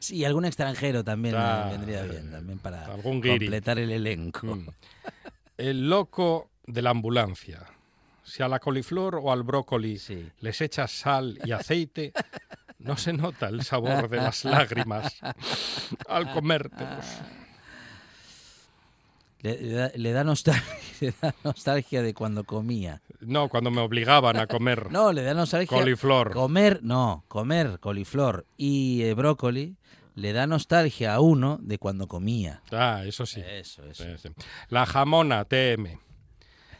[0.00, 1.34] Sí, algún extranjero también
[1.70, 4.46] vendría bien, también para completar el elenco.
[4.46, 4.68] Mm.
[5.56, 7.66] El loco de la ambulancia.
[8.22, 10.00] Si a la coliflor o al brócoli
[10.40, 12.12] les echas sal y aceite,
[12.78, 15.18] no se nota el sabor de las lágrimas
[16.08, 17.06] al comértelos.
[19.40, 20.64] Le, da nostalgia,
[21.00, 23.00] le, da nostalgia, de cuando comía.
[23.20, 24.86] No, cuando me obligaban a comer.
[24.90, 25.78] no, le da nostalgia.
[25.78, 26.32] Coliflor.
[26.32, 29.76] Comer, no, comer coliflor y eh, brócoli
[30.16, 32.62] le da nostalgia a uno de cuando comía.
[32.72, 33.40] Ah, eso sí.
[33.40, 34.04] Eso, eso.
[34.68, 36.00] La jamona, TM.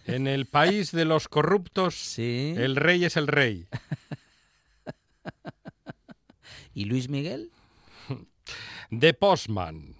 [0.06, 2.54] En el país de los corruptos, ¿Sí?
[2.56, 3.68] el rey es el rey.
[6.74, 7.52] ¿Y Luis Miguel?
[8.90, 9.97] De Postman.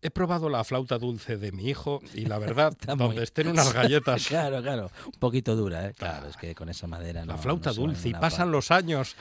[0.00, 4.26] He probado la flauta dulce de mi hijo y la verdad, donde estén unas galletas.
[4.26, 5.94] claro, claro, un poquito dura, ¿eh?
[5.94, 7.32] Claro, es que con esa madera no.
[7.32, 9.16] La flauta dulce, y pasan los años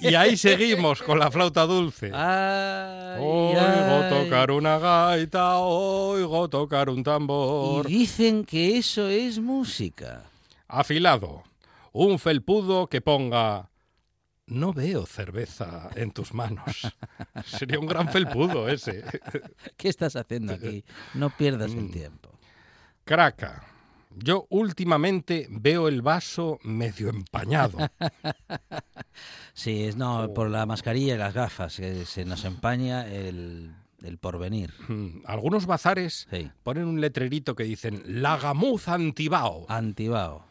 [0.00, 2.10] y, ahí seguimos con la flauta dulce.
[3.18, 7.90] oigo tocar una gaita, oigo tocar un tambor.
[7.90, 10.24] Y dicen que eso es música.
[10.66, 11.42] Afilado,
[11.92, 13.69] un felpudo que ponga
[14.50, 16.92] no veo cerveza en tus manos.
[17.46, 19.02] Sería un gran felpudo ese.
[19.76, 20.84] ¿Qué estás haciendo aquí?
[21.14, 21.90] No pierdas el Mm.
[21.90, 22.30] tiempo.
[23.04, 23.64] Craca.
[24.16, 27.78] Yo últimamente veo el vaso medio empañado.
[29.52, 34.16] Sí, es no, por la mascarilla y las gafas, que se nos empaña el, el
[34.16, 34.72] porvenir.
[34.88, 36.50] Mm, Algunos bazares Sí.
[36.62, 39.66] ponen un letrerito que dicen la gamuza antibao.
[39.68, 40.46] Antibao.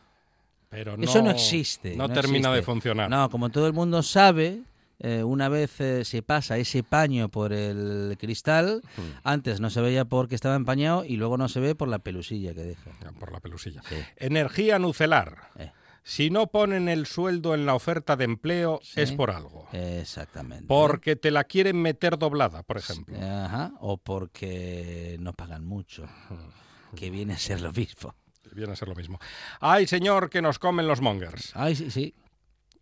[0.70, 1.96] Pero no, Eso no existe.
[1.96, 3.10] No, termina de funcionar.
[3.10, 4.62] No, como todo el mundo sabe,
[5.00, 9.02] eh, una vez eh, se pasa ese paño por el cristal, Hmm.
[9.24, 12.54] antes no se veía porque estaba empañado y luego no se ve por la pelusilla
[12.54, 12.92] que deja.
[13.02, 13.82] Ya, Por la pelusilla.
[13.90, 13.96] Sí.
[14.18, 15.50] Energía nucelar.
[15.58, 15.72] Eh.
[16.04, 19.02] Si no ponen el sueldo en la oferta de empleo Sí.
[19.02, 19.68] es por algo.
[19.74, 20.66] Exactamente.
[20.68, 23.16] Porque te la quieren meter doblada, por ejemplo.
[23.22, 26.96] Ajá, o porque no pagan mucho, Hmm.
[26.96, 28.14] que viene a ser lo mismo.
[28.54, 29.20] Viene a ser lo mismo.
[29.60, 31.52] Ay, señor, que nos comen los mongers.
[31.56, 32.14] Ay, sí, sí.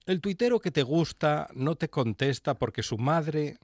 [0.06, 3.58] El tuitero que te gusta no te contesta porque su madre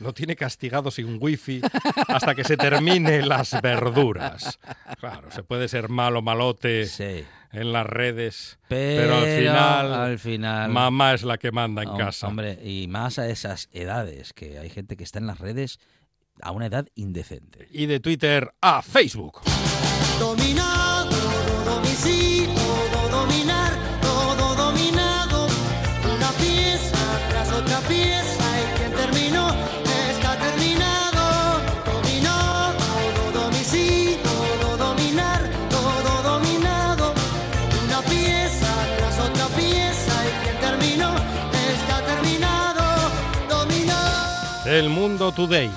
[0.00, 1.60] lo tiene castigado sin wifi
[2.08, 4.58] hasta que se termine las verduras.
[4.98, 7.24] Claro, se puede ser malo malote Sí.
[7.52, 11.90] en las redes, Pero, pero, al final, al final mamá es la que manda en
[11.90, 12.26] Hom- casa.
[12.26, 15.78] Hombre, y más a esas edades, que hay gente que está en las redes
[16.42, 17.68] a una edad indecente.
[17.70, 19.42] Y de Twitter a Facebook.
[20.18, 20.93] Dominado,
[45.04, 45.70] Mundo Today.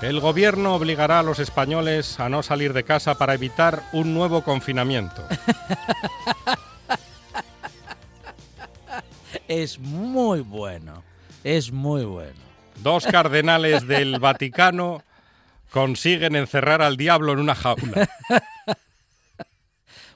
[0.00, 4.42] El gobierno obligará a los españoles a no salir de casa para evitar un nuevo
[4.42, 5.22] confinamiento.
[9.48, 11.02] Es muy bueno,
[11.44, 12.40] es muy bueno.
[12.76, 15.02] Dos cardenales del Vaticano
[15.70, 18.08] consiguen encerrar al diablo en una jaula.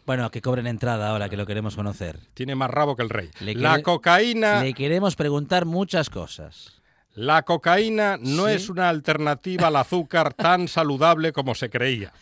[0.06, 2.18] Bueno, que cobren entrada ahora que lo queremos conocer.
[2.34, 3.30] Tiene más rabo que el rey.
[3.40, 6.73] Le La cocaína, Le queremos preguntar muchas cosas.
[7.14, 8.52] La cocaína no Sí.
[8.54, 12.12] es una alternativa al azúcar tan saludable como se creía.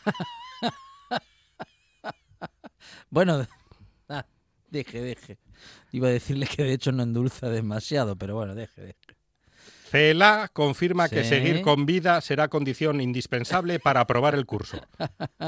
[3.11, 3.47] Bueno,
[4.09, 4.27] ah,
[4.71, 5.39] deje, deje.
[5.93, 8.99] Iba a decirle que de hecho no endulza demasiado, pero bueno, deje, deje.
[9.93, 14.79] CELA confirma que seguir con vida será condición indispensable para aprobar el curso.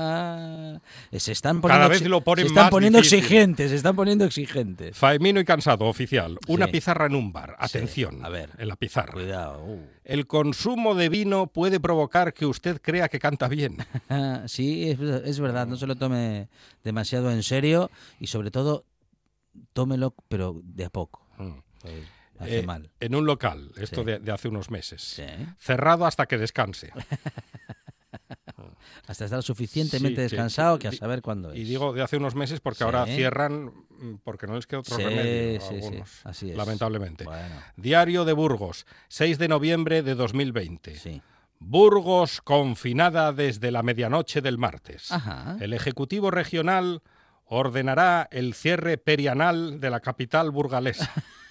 [1.13, 3.19] Se están Cada poniendo, vez exi- lo ponen se están más poniendo difícil.
[3.21, 4.97] exigentes, se están poniendo exigentes.
[4.97, 6.39] Faemino y cansado, oficial.
[6.49, 6.73] Una Sí.
[6.73, 7.57] pizarra en un bar.
[7.61, 8.25] Sí, Atención.
[8.25, 8.51] a ver.
[8.59, 9.13] En la pizarra.
[9.15, 9.65] Cuidado.
[9.65, 9.81] uh.
[10.05, 13.79] El consumo de vino puede provocar que usted crea que canta bien.
[14.47, 16.49] Sí, es, es verdad, no se lo tome
[16.83, 17.91] demasiado en serio
[18.21, 18.85] y sobre todo
[19.73, 21.27] tómelo, pero de a poco.
[21.81, 21.95] Pues
[22.39, 22.91] hace Eh, mal.
[23.01, 24.07] En un local, esto Sí.
[24.07, 25.03] de, de hace unos meses.
[25.03, 25.24] Sí.
[25.59, 26.91] Cerrado hasta que descanse.
[29.07, 31.59] Hasta estar suficientemente Sí, descansado que a saber cuándo es.
[31.59, 34.97] Y digo de hace unos meses porque ahora cierran mm, porque no les queda otro
[34.97, 35.61] remedio.
[35.62, 36.57] a algunos, así es.
[36.57, 37.24] Lamentablemente.
[37.24, 40.97] Bueno, Diario de Burgos, 6 de noviembre de 2020.
[40.97, 41.22] sí.
[41.61, 45.11] Burgos confinada desde la medianoche del martes.
[45.11, 45.57] Ajá.
[45.61, 47.01] El Ejecutivo Regional
[47.47, 51.11] ordenará el cierre perianal de la capital burgalesa.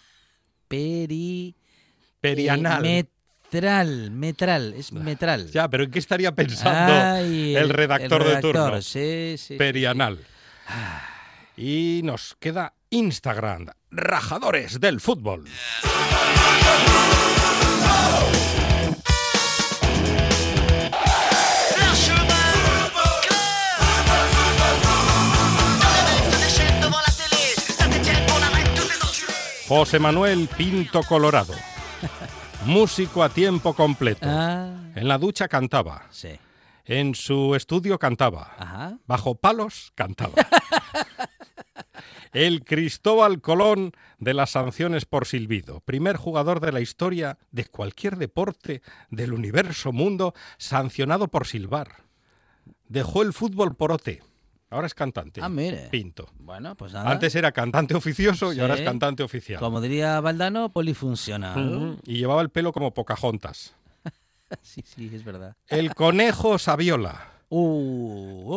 [0.74, 1.56] Peri...
[2.20, 2.84] Perianal.
[2.86, 3.06] eh,
[3.52, 5.52] metral, metral, es metral.
[5.52, 8.70] Ya, pero ¿en qué estaría pensando Ay, el, redactor de turno?
[8.70, 9.56] redactor, Sí, sí.
[9.56, 10.18] Perianal.
[11.56, 15.44] Y nos queda Instagram, rajadores del fútbol.
[29.76, 31.56] José Manuel Pinto Colorado,
[32.68, 34.28] músico a tiempo completo.
[34.30, 36.30] Ah, En la ducha cantaba, sí.
[36.86, 39.00] en su estudio cantaba, Ajá.
[39.08, 40.34] bajo palos cantaba.
[42.34, 48.18] El Cristóbal Colón de las sanciones por silbido, primer jugador de la historia de cualquier
[48.18, 52.04] deporte del universo mundo sancionado por silbar.
[52.88, 54.22] Dejó el fútbol por OT.
[54.74, 55.40] Ahora es cantante.
[55.44, 55.88] Ah, mire.
[55.92, 56.28] Pinto.
[56.40, 57.10] Bueno, pues nada.
[57.12, 59.60] Antes era cantante oficioso y ahora es cantante oficial.
[59.60, 62.00] Como diría Valdano, polifuncional.
[62.06, 63.76] Y llevaba el pelo como Pocahontas.
[64.62, 65.56] Sí, sí, es verdad.
[65.68, 68.54] El conejo Saviola, Uh,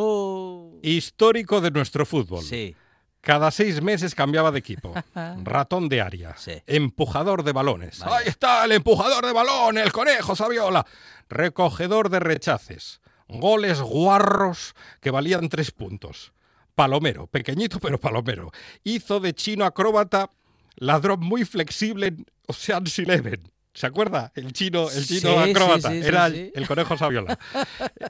[0.75, 0.79] uh.
[0.83, 2.43] histórico de nuestro fútbol.
[2.43, 2.75] Sí.
[3.21, 4.93] Cada seis meses cambiaba de equipo.
[5.43, 6.35] Ratón de área.
[6.37, 6.53] Sí.
[6.67, 8.01] Empujador de balones.
[8.03, 10.85] Ahí está el empujador de balón, el conejo Saviola.
[11.29, 13.01] Recogedor de rechaces.
[13.27, 16.31] Goles guarros que valían tres puntos.
[16.75, 18.51] Palomero, pequeñito pero palomero.
[18.83, 20.29] Hizo de chino acróbata
[20.75, 23.51] ladrón muy flexible en Ocean's Eleven.
[23.73, 24.31] ¿Se acuerda?
[24.35, 25.91] El chino, el chino Sí, acróbata.
[25.91, 26.51] sí, sí, Era sí.
[26.55, 27.37] el conejo Saviola.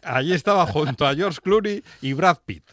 [0.04, 2.64] Allí estaba junto a George Clooney y Brad Pitt.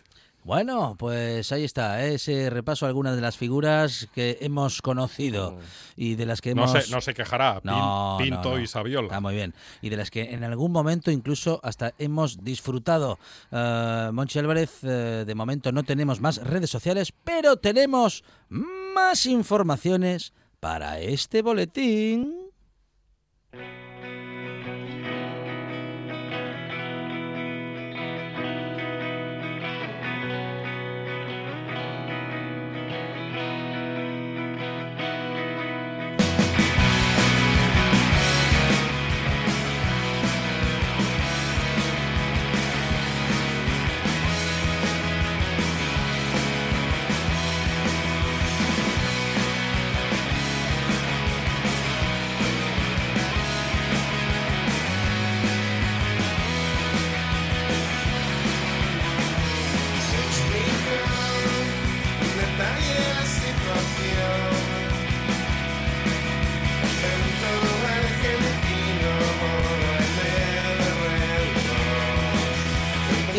[0.44, 2.14] Bueno, pues ahí está, ¿eh?
[2.16, 5.56] ese repaso a algunas de las figuras que hemos conocido
[5.96, 6.84] y de las que No hemos...
[6.84, 7.62] se, no se quejará.
[7.62, 9.20] Pin- Pinto no, y Saviola.
[9.20, 9.54] Muy bien.
[9.80, 13.18] Y de las que en algún momento incluso hasta hemos disfrutado.
[13.50, 20.34] Eh, Monchi Álvarez, eh, de momento no tenemos más redes sociales, pero tenemos más informaciones
[20.60, 22.43] para este boletín.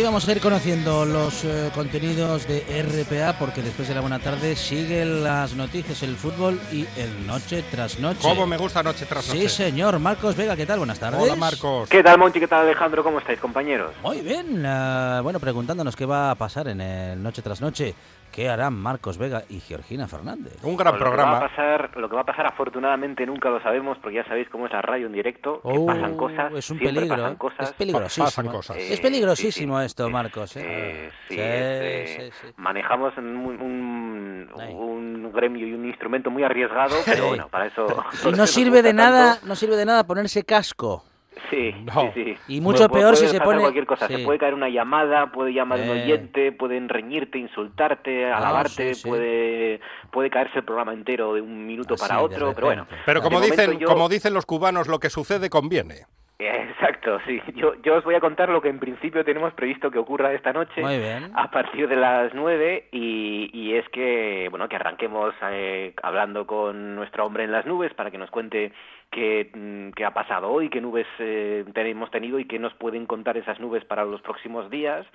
[0.06, 4.56] Vamos a ir conociendo los eh, contenidos de RPA porque después de la buena tarde
[4.56, 8.20] siguen las noticias, el fútbol y el noche tras noche.
[8.22, 9.42] ¿Cómo me gusta noche tras noche?
[9.42, 9.98] Sí, señor.
[9.98, 10.78] Marcos Vega, ¿qué tal?
[10.78, 11.20] Buenas tardes.
[11.20, 11.90] Hola, Marcos.
[11.90, 12.40] ¿Qué tal, Monchi?
[12.40, 13.04] ¿Qué tal, Alejandro?
[13.04, 13.94] ¿Cómo estáis, compañeros?
[14.04, 14.64] Muy bien.
[14.64, 17.96] eh, bueno, preguntándonos qué va a pasar en el Noche tras Noche.
[18.36, 20.62] ¿Qué harán Marcos Vega y Georgina Fernández?
[20.64, 21.40] Un gran Lo que, va a programa.
[21.40, 24.74] pasar, lo que va a pasar, afortunadamente, nunca lo sabemos, porque ya sabéis cómo es
[24.74, 27.16] la radio en directo, que Oh, pasan cosas, es un siempre peligro.
[27.16, 27.38] pasan ¿eh?
[27.38, 27.70] cosas.
[27.70, 28.26] Es peligrosísimo.
[28.26, 28.76] Pasan cosas.
[28.78, 30.58] Eh, Es peligrosísimo esto, Marcos.
[30.58, 30.64] ¿eh?
[30.66, 32.54] Eh, sí, Sí, es, eh, sí, sí.
[32.58, 34.74] manejamos un, un, Ahí.
[34.74, 37.28] un gremio y un instrumento muy arriesgado, pero Sí.
[37.30, 37.86] bueno, para eso...
[38.28, 41.06] Y no sirve de nada, no sirve de nada ponerse casco.
[41.50, 42.12] Sí, No.
[42.14, 42.38] sí, sí.
[42.48, 44.08] Y mucho Puede- peor si se pone- cualquier cosa.
[44.08, 44.16] sí.
[44.18, 46.04] Se puede caer una llamada, puede llamar un Eh.
[46.04, 49.08] oyente, pueden reñirte, insultarte, Ah, alabarte, sí, sí.
[49.10, 49.80] puede
[50.12, 52.88] puede caerse el programa entero de un minuto Así, para otro, pero bueno.
[53.06, 56.06] Pero como dicen, yo- como dicen los cubanos, lo que sucede conviene.
[56.38, 57.42] Exacto, sí.
[57.56, 60.52] Yo, yo os voy a contar lo que en principio tenemos previsto que ocurra esta
[60.52, 61.32] noche Muy bien.
[61.34, 66.96] a partir de las 9 y, y es que, bueno, que arranquemos eh, hablando con
[66.96, 68.74] nuestro hombre en las nubes para que nos cuente
[69.12, 73.06] qué, mm, qué ha pasado hoy, qué nubes eh, hemos tenido y qué nos pueden
[73.06, 75.06] contar esas nubes para los próximos días.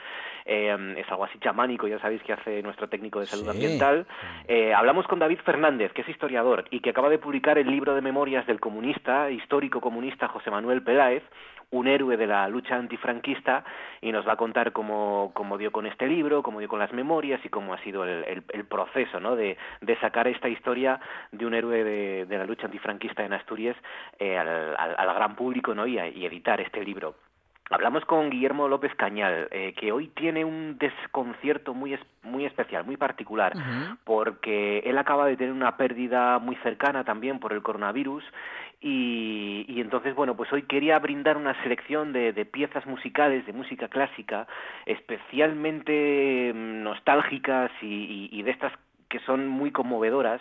[0.46, 3.50] Eh, es algo así chamánico, ya sabéis que hace nuestro técnico de salud Sí.
[3.50, 4.06] ambiental.
[4.48, 7.94] Eh, hablamos con David Fernández, que es historiador y que acaba de publicar el libro
[7.94, 11.22] de memorias del comunista, histórico comunista José Manuel Peláez,
[11.70, 13.64] un héroe de la lucha antifranquista,
[14.00, 16.92] y nos va a contar cómo, cómo dio con este libro, cómo dio con las
[16.92, 19.36] memorias y cómo ha sido el, proceso ¿no?
[19.36, 19.56] de,
[20.00, 21.00] sacar esta historia
[21.32, 23.76] de un héroe de, la lucha antifranquista en Asturias
[24.18, 25.86] eh, al, gran público ¿no?
[25.86, 27.29] y, y editar este libro.
[27.72, 32.84] Hablamos con Guillermo López Cañal, eh, que hoy tiene un desconcierto muy, es- muy especial,
[32.84, 33.52] muy particular,
[34.04, 38.24] porque él acaba de tener una pérdida muy cercana también por el coronavirus
[38.80, 43.52] y, y entonces, bueno, pues hoy quería brindar una selección de, de piezas musicales, de
[43.52, 44.48] música clásica,
[44.86, 48.72] especialmente mm, nostálgicas y, y- y de estas
[49.08, 50.40] que son muy conmovedoras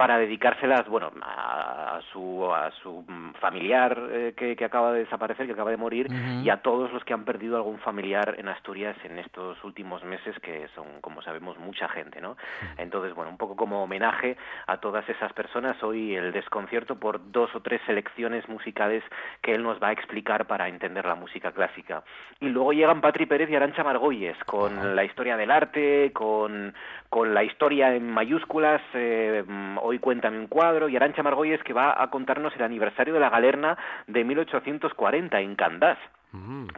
[0.00, 3.04] para dedicárselas, bueno, a, a su, a su
[3.38, 6.08] familiar eh, que, que acaba de desaparecer, que acaba de morir,
[6.42, 10.34] y a todos los que han perdido algún familiar en Asturias en estos últimos meses,
[10.40, 12.38] que son, como sabemos, mucha gente, ¿no?
[12.78, 17.54] Entonces, bueno, un poco como homenaje a todas esas personas, hoy el desconcierto por dos
[17.54, 19.04] o tres selecciones musicales
[19.42, 22.04] que él nos va a explicar para entender la música clásica.
[22.40, 26.72] Y luego llegan Patri Pérez y Arancha Margolles con la historia del arte, con,
[27.10, 31.72] con la historia en mayúsculas, eh, mm, hoy cuéntame un cuadro, y Arancha Margolles que
[31.72, 35.98] va a contarnos el aniversario de la Galerna de 1840 en Candás.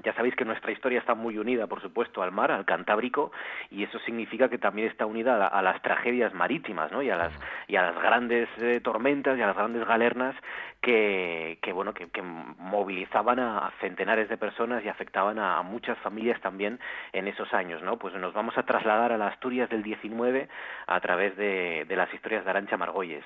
[0.03, 3.32] Ya sabéis que nuestra historia está muy unida, por supuesto, al mar, al Cantábrico,
[3.70, 7.03] y eso significa que también está unida a, la- a las tragedias marítimas, ¿no?
[7.03, 7.32] Y a las
[7.68, 10.34] y a las grandes eh, tormentas y a las grandes galernas
[10.80, 15.98] que, que bueno, que, que movilizaban a centenares de personas y afectaban a, a muchas
[15.98, 16.80] familias también
[17.12, 17.98] en esos años, ¿no?
[17.98, 20.48] Pues nos vamos a trasladar a las Asturias del 19
[20.86, 23.24] a través de, de las historias de Arancha Margolles.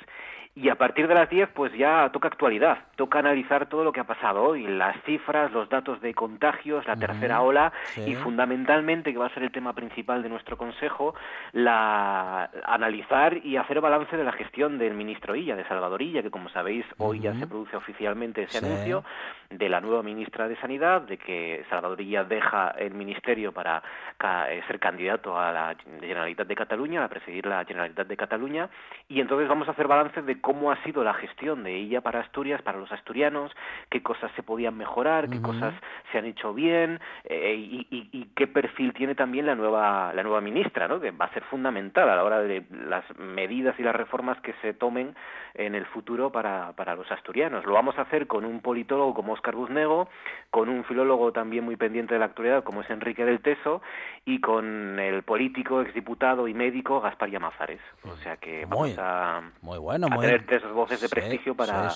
[0.54, 4.00] Y a partir de las 10, pues ya toca actualidad, toca analizar todo lo que
[4.00, 7.72] ha pasado hoy, las cifras, los datos de contagios, la tercera ola
[8.04, 11.14] y fundamentalmente, que va a ser el tema principal de nuestro Consejo,
[11.52, 16.30] la analizar y hacer balance de la gestión del ministro Illa, de Salvador Illa, que
[16.30, 19.04] como sabéis hoy ya se produce oficialmente ese anuncio
[19.50, 23.82] de la nueva ministra de Sanidad, de que Salvador Illa deja el ministerio para
[24.50, 28.68] eh, ser candidato a la Generalitat de Cataluña, a presidir la Generalitat de Cataluña,
[29.08, 32.20] y entonces vamos a hacer balance de cómo ha sido la gestión de ella para
[32.20, 33.52] Asturias, para los asturianos,
[33.90, 35.74] qué cosas se podían mejorar, qué cosas
[36.10, 40.40] se han hecho bien eh, y, y, qué perfil tiene también la nueva la nueva
[40.40, 41.00] ministra, ¿no?
[41.00, 44.54] que va a ser fundamental a la hora de las medidas y las reformas que
[44.62, 45.14] se tomen
[45.54, 47.64] en el futuro para, para los asturianos.
[47.64, 50.08] Lo vamos a hacer con un politólogo como Óscar Buznego,
[50.50, 53.82] con un filólogo también muy pendiente de la actualidad como es Enrique del Teso
[54.24, 57.80] y con el político, exdiputado y médico Gaspar Llamazares.
[58.04, 61.90] O sea que vamos a, muy bueno, tener tres voces de prestigio para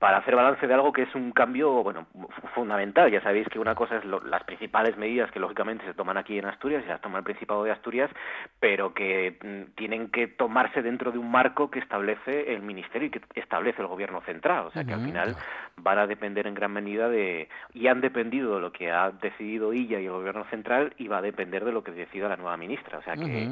[0.00, 2.06] para hacer balance de algo que es un cambio bueno
[2.54, 3.10] fundamental.
[3.12, 6.46] Ya sabéis que una cosa es las principales medidas que lógicamente se toman aquí en
[6.46, 8.10] Asturias y las toma el Principado de Asturias,
[8.58, 13.10] pero que mm, tienen que tomarse dentro de un marco que establece el Ministerio y
[13.10, 14.66] que establece el Gobierno central.
[14.66, 15.36] O sea que al final
[15.76, 19.74] van a depender en gran medida de y han dependido de lo que ha decidido
[19.74, 22.56] ella y el Gobierno central y va a depender de lo que decida la nueva
[22.56, 22.96] ministra.
[22.96, 23.50] O sea que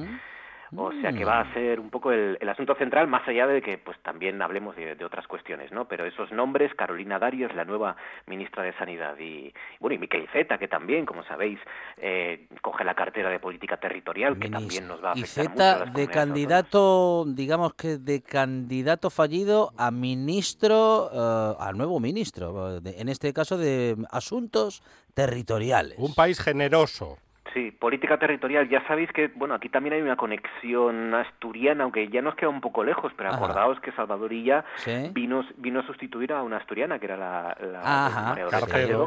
[0.76, 1.54] o sea que va a mm.
[1.54, 5.26] ser un poco el, asunto central, más allá de que pues también hablemos de, otras
[5.26, 5.86] cuestiones, ¿no?
[5.86, 7.96] Pero esos nombres, Carolina Darius, la nueva
[8.26, 11.58] ministra de Sanidad, y bueno, y Miquel Zeta, que también, como sabéis,
[11.96, 15.84] eh, coge la cartera de política territorial, que también nos va a afectar y Zeta
[15.86, 23.32] de candidato, digamos que de candidato fallido a ministro, uh, al nuevo ministro, en este
[23.32, 24.82] caso de Asuntos
[25.14, 25.98] Territoriales.
[25.98, 27.18] Un país generoso.
[27.54, 28.68] Sí, política territorial.
[28.68, 32.60] Ya sabéis que, bueno, aquí también hay una conexión asturiana, aunque ya nos queda un
[32.60, 34.64] poco lejos, pero acordaos que Salvadorilla
[35.12, 38.38] vino, vino a sustituir a una asturiana, que era la, la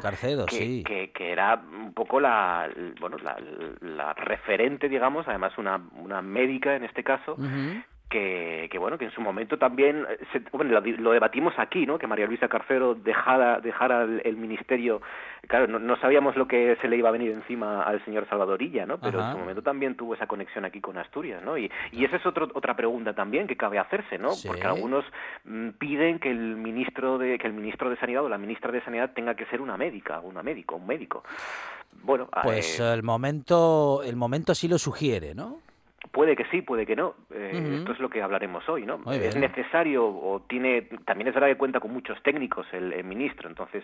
[0.01, 0.83] Carcedo, que, sí.
[0.83, 2.69] que, era un poco la,
[2.99, 3.17] bueno,
[3.81, 7.37] la, referente, digamos, además una, una médica en este caso,
[8.11, 12.07] que, que, bueno que en su momento también eh, bueno, lo, debatimos aquí no que
[12.07, 15.01] María Luisa Carcero dejara dejara el, ministerio
[15.47, 18.99] claro no, sabíamos lo que se le iba a venir encima al señor Salvadorilla no
[18.99, 22.17] pero en su momento también tuvo esa conexión aquí con Asturias no y, y esa
[22.17, 25.05] es otro, otra pregunta también que cabe hacerse no porque algunos
[25.45, 28.83] mm, piden que el ministro de que el ministro de sanidad o la ministra de
[28.83, 31.23] sanidad tenga que ser una médica una médico un médico.
[32.03, 35.70] Bueno pues eh, el momento el momento sí lo sugiere no
[36.11, 37.15] Puede que sí, puede que no.
[37.33, 38.99] Eh, esto es lo que hablaremos hoy, ¿no?
[39.11, 43.83] es necesario o tiene, también es verdad que cuenta con muchos técnicos el, ministro, entonces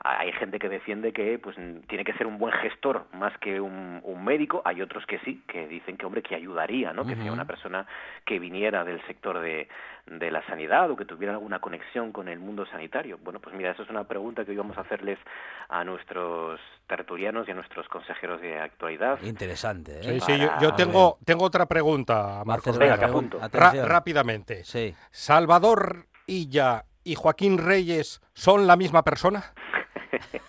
[0.00, 1.56] hay gente que defiende que pues
[1.86, 4.60] tiene que ser un buen gestor más que un, médico.
[4.64, 7.06] Hay otros que sí, que dicen que hombre que ayudaría, ¿no?
[7.06, 7.86] Que sea una persona
[8.24, 9.68] que viniera del sector de,
[10.06, 13.18] de la sanidad o que tuviera alguna conexión con el mundo sanitario.
[13.22, 15.18] Bueno, pues mira, eso es una pregunta que hoy vamos a hacerles
[15.68, 19.18] a nuestros tertulianos y a nuestros consejeros de actualidad.
[19.22, 19.98] Interesante.
[19.98, 20.20] ¿eh?
[20.20, 22.78] Sí, sí, yo, tengo, tengo otra pregunta, Marcos.
[22.78, 23.40] Venga, apunto.
[23.50, 24.62] rápidamente.
[24.64, 24.94] Sí.
[25.10, 29.52] ¿Salvador Illa y Joaquín Reyes son la misma persona?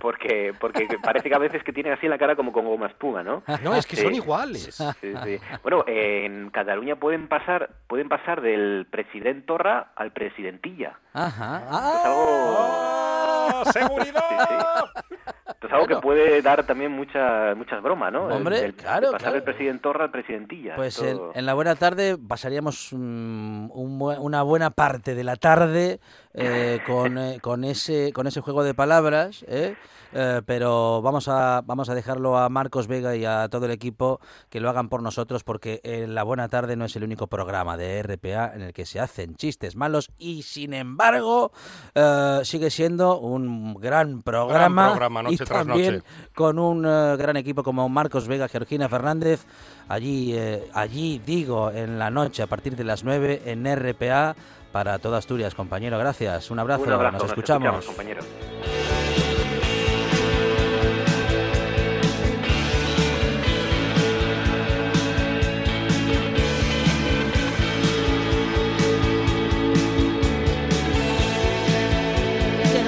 [0.00, 3.22] porque porque parece que a veces que tiene así la cara como con goma espuma,
[3.22, 3.42] ¿no?
[3.62, 4.74] No, es que son iguales.
[4.74, 5.38] Sí, sí.
[5.62, 10.98] Bueno, en Cataluña pueden pasar pueden pasar del presidente Torra al presidentilla.
[11.12, 11.62] Ajá.
[11.64, 12.56] Es algo...
[12.58, 13.62] ¡Ah!
[13.72, 14.90] ¡Seguridad!
[15.62, 18.24] es algo que puede dar también mucha, muchas bromas, ¿no?
[18.24, 20.74] Hombre, claro, pasar del presidente Torra al presidentilla.
[20.76, 26.00] Pues en, la buena tarde pasaríamos mm, una buena parte de la tarde
[26.32, 29.74] eh, con, eh, con, ese, con ese juego de palabras, ¿eh?
[30.44, 34.18] Pero vamos a, vamos a dejarlo a Marcos Vega y a todo el equipo
[34.48, 38.02] que lo hagan por nosotros porque La Buena Tarde no es el único programa de
[38.02, 41.52] RPA en el que se hacen chistes malos y sin embargo
[42.42, 46.02] sigue siendo un gran programa, y también
[46.34, 49.46] con un gran equipo como Marcos Vega, Georgina Fernández,
[49.86, 50.36] allí,
[50.74, 54.34] allí digo en la noche a partir de las 9 en RPA
[54.72, 55.98] para toda Asturias, compañero.
[55.98, 56.50] Gracias.
[56.50, 56.86] Un abrazo.
[56.86, 57.84] nos, escuchamos.
[57.86, 58.22] compañero.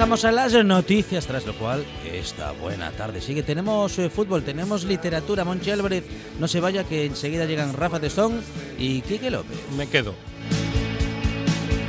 [0.03, 3.41] Vamos a las noticias, tras lo cual, esta buena tarde sigue.
[3.41, 5.45] Tenemos eh, fútbol, tenemos literatura.
[5.45, 6.03] Monchi Álvarez,
[6.41, 8.41] no se vaya, que enseguida llegan Rafa Testón
[8.77, 9.57] y Quique López.
[9.77, 10.13] Me quedo.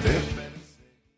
[0.04, 0.43] Adelante.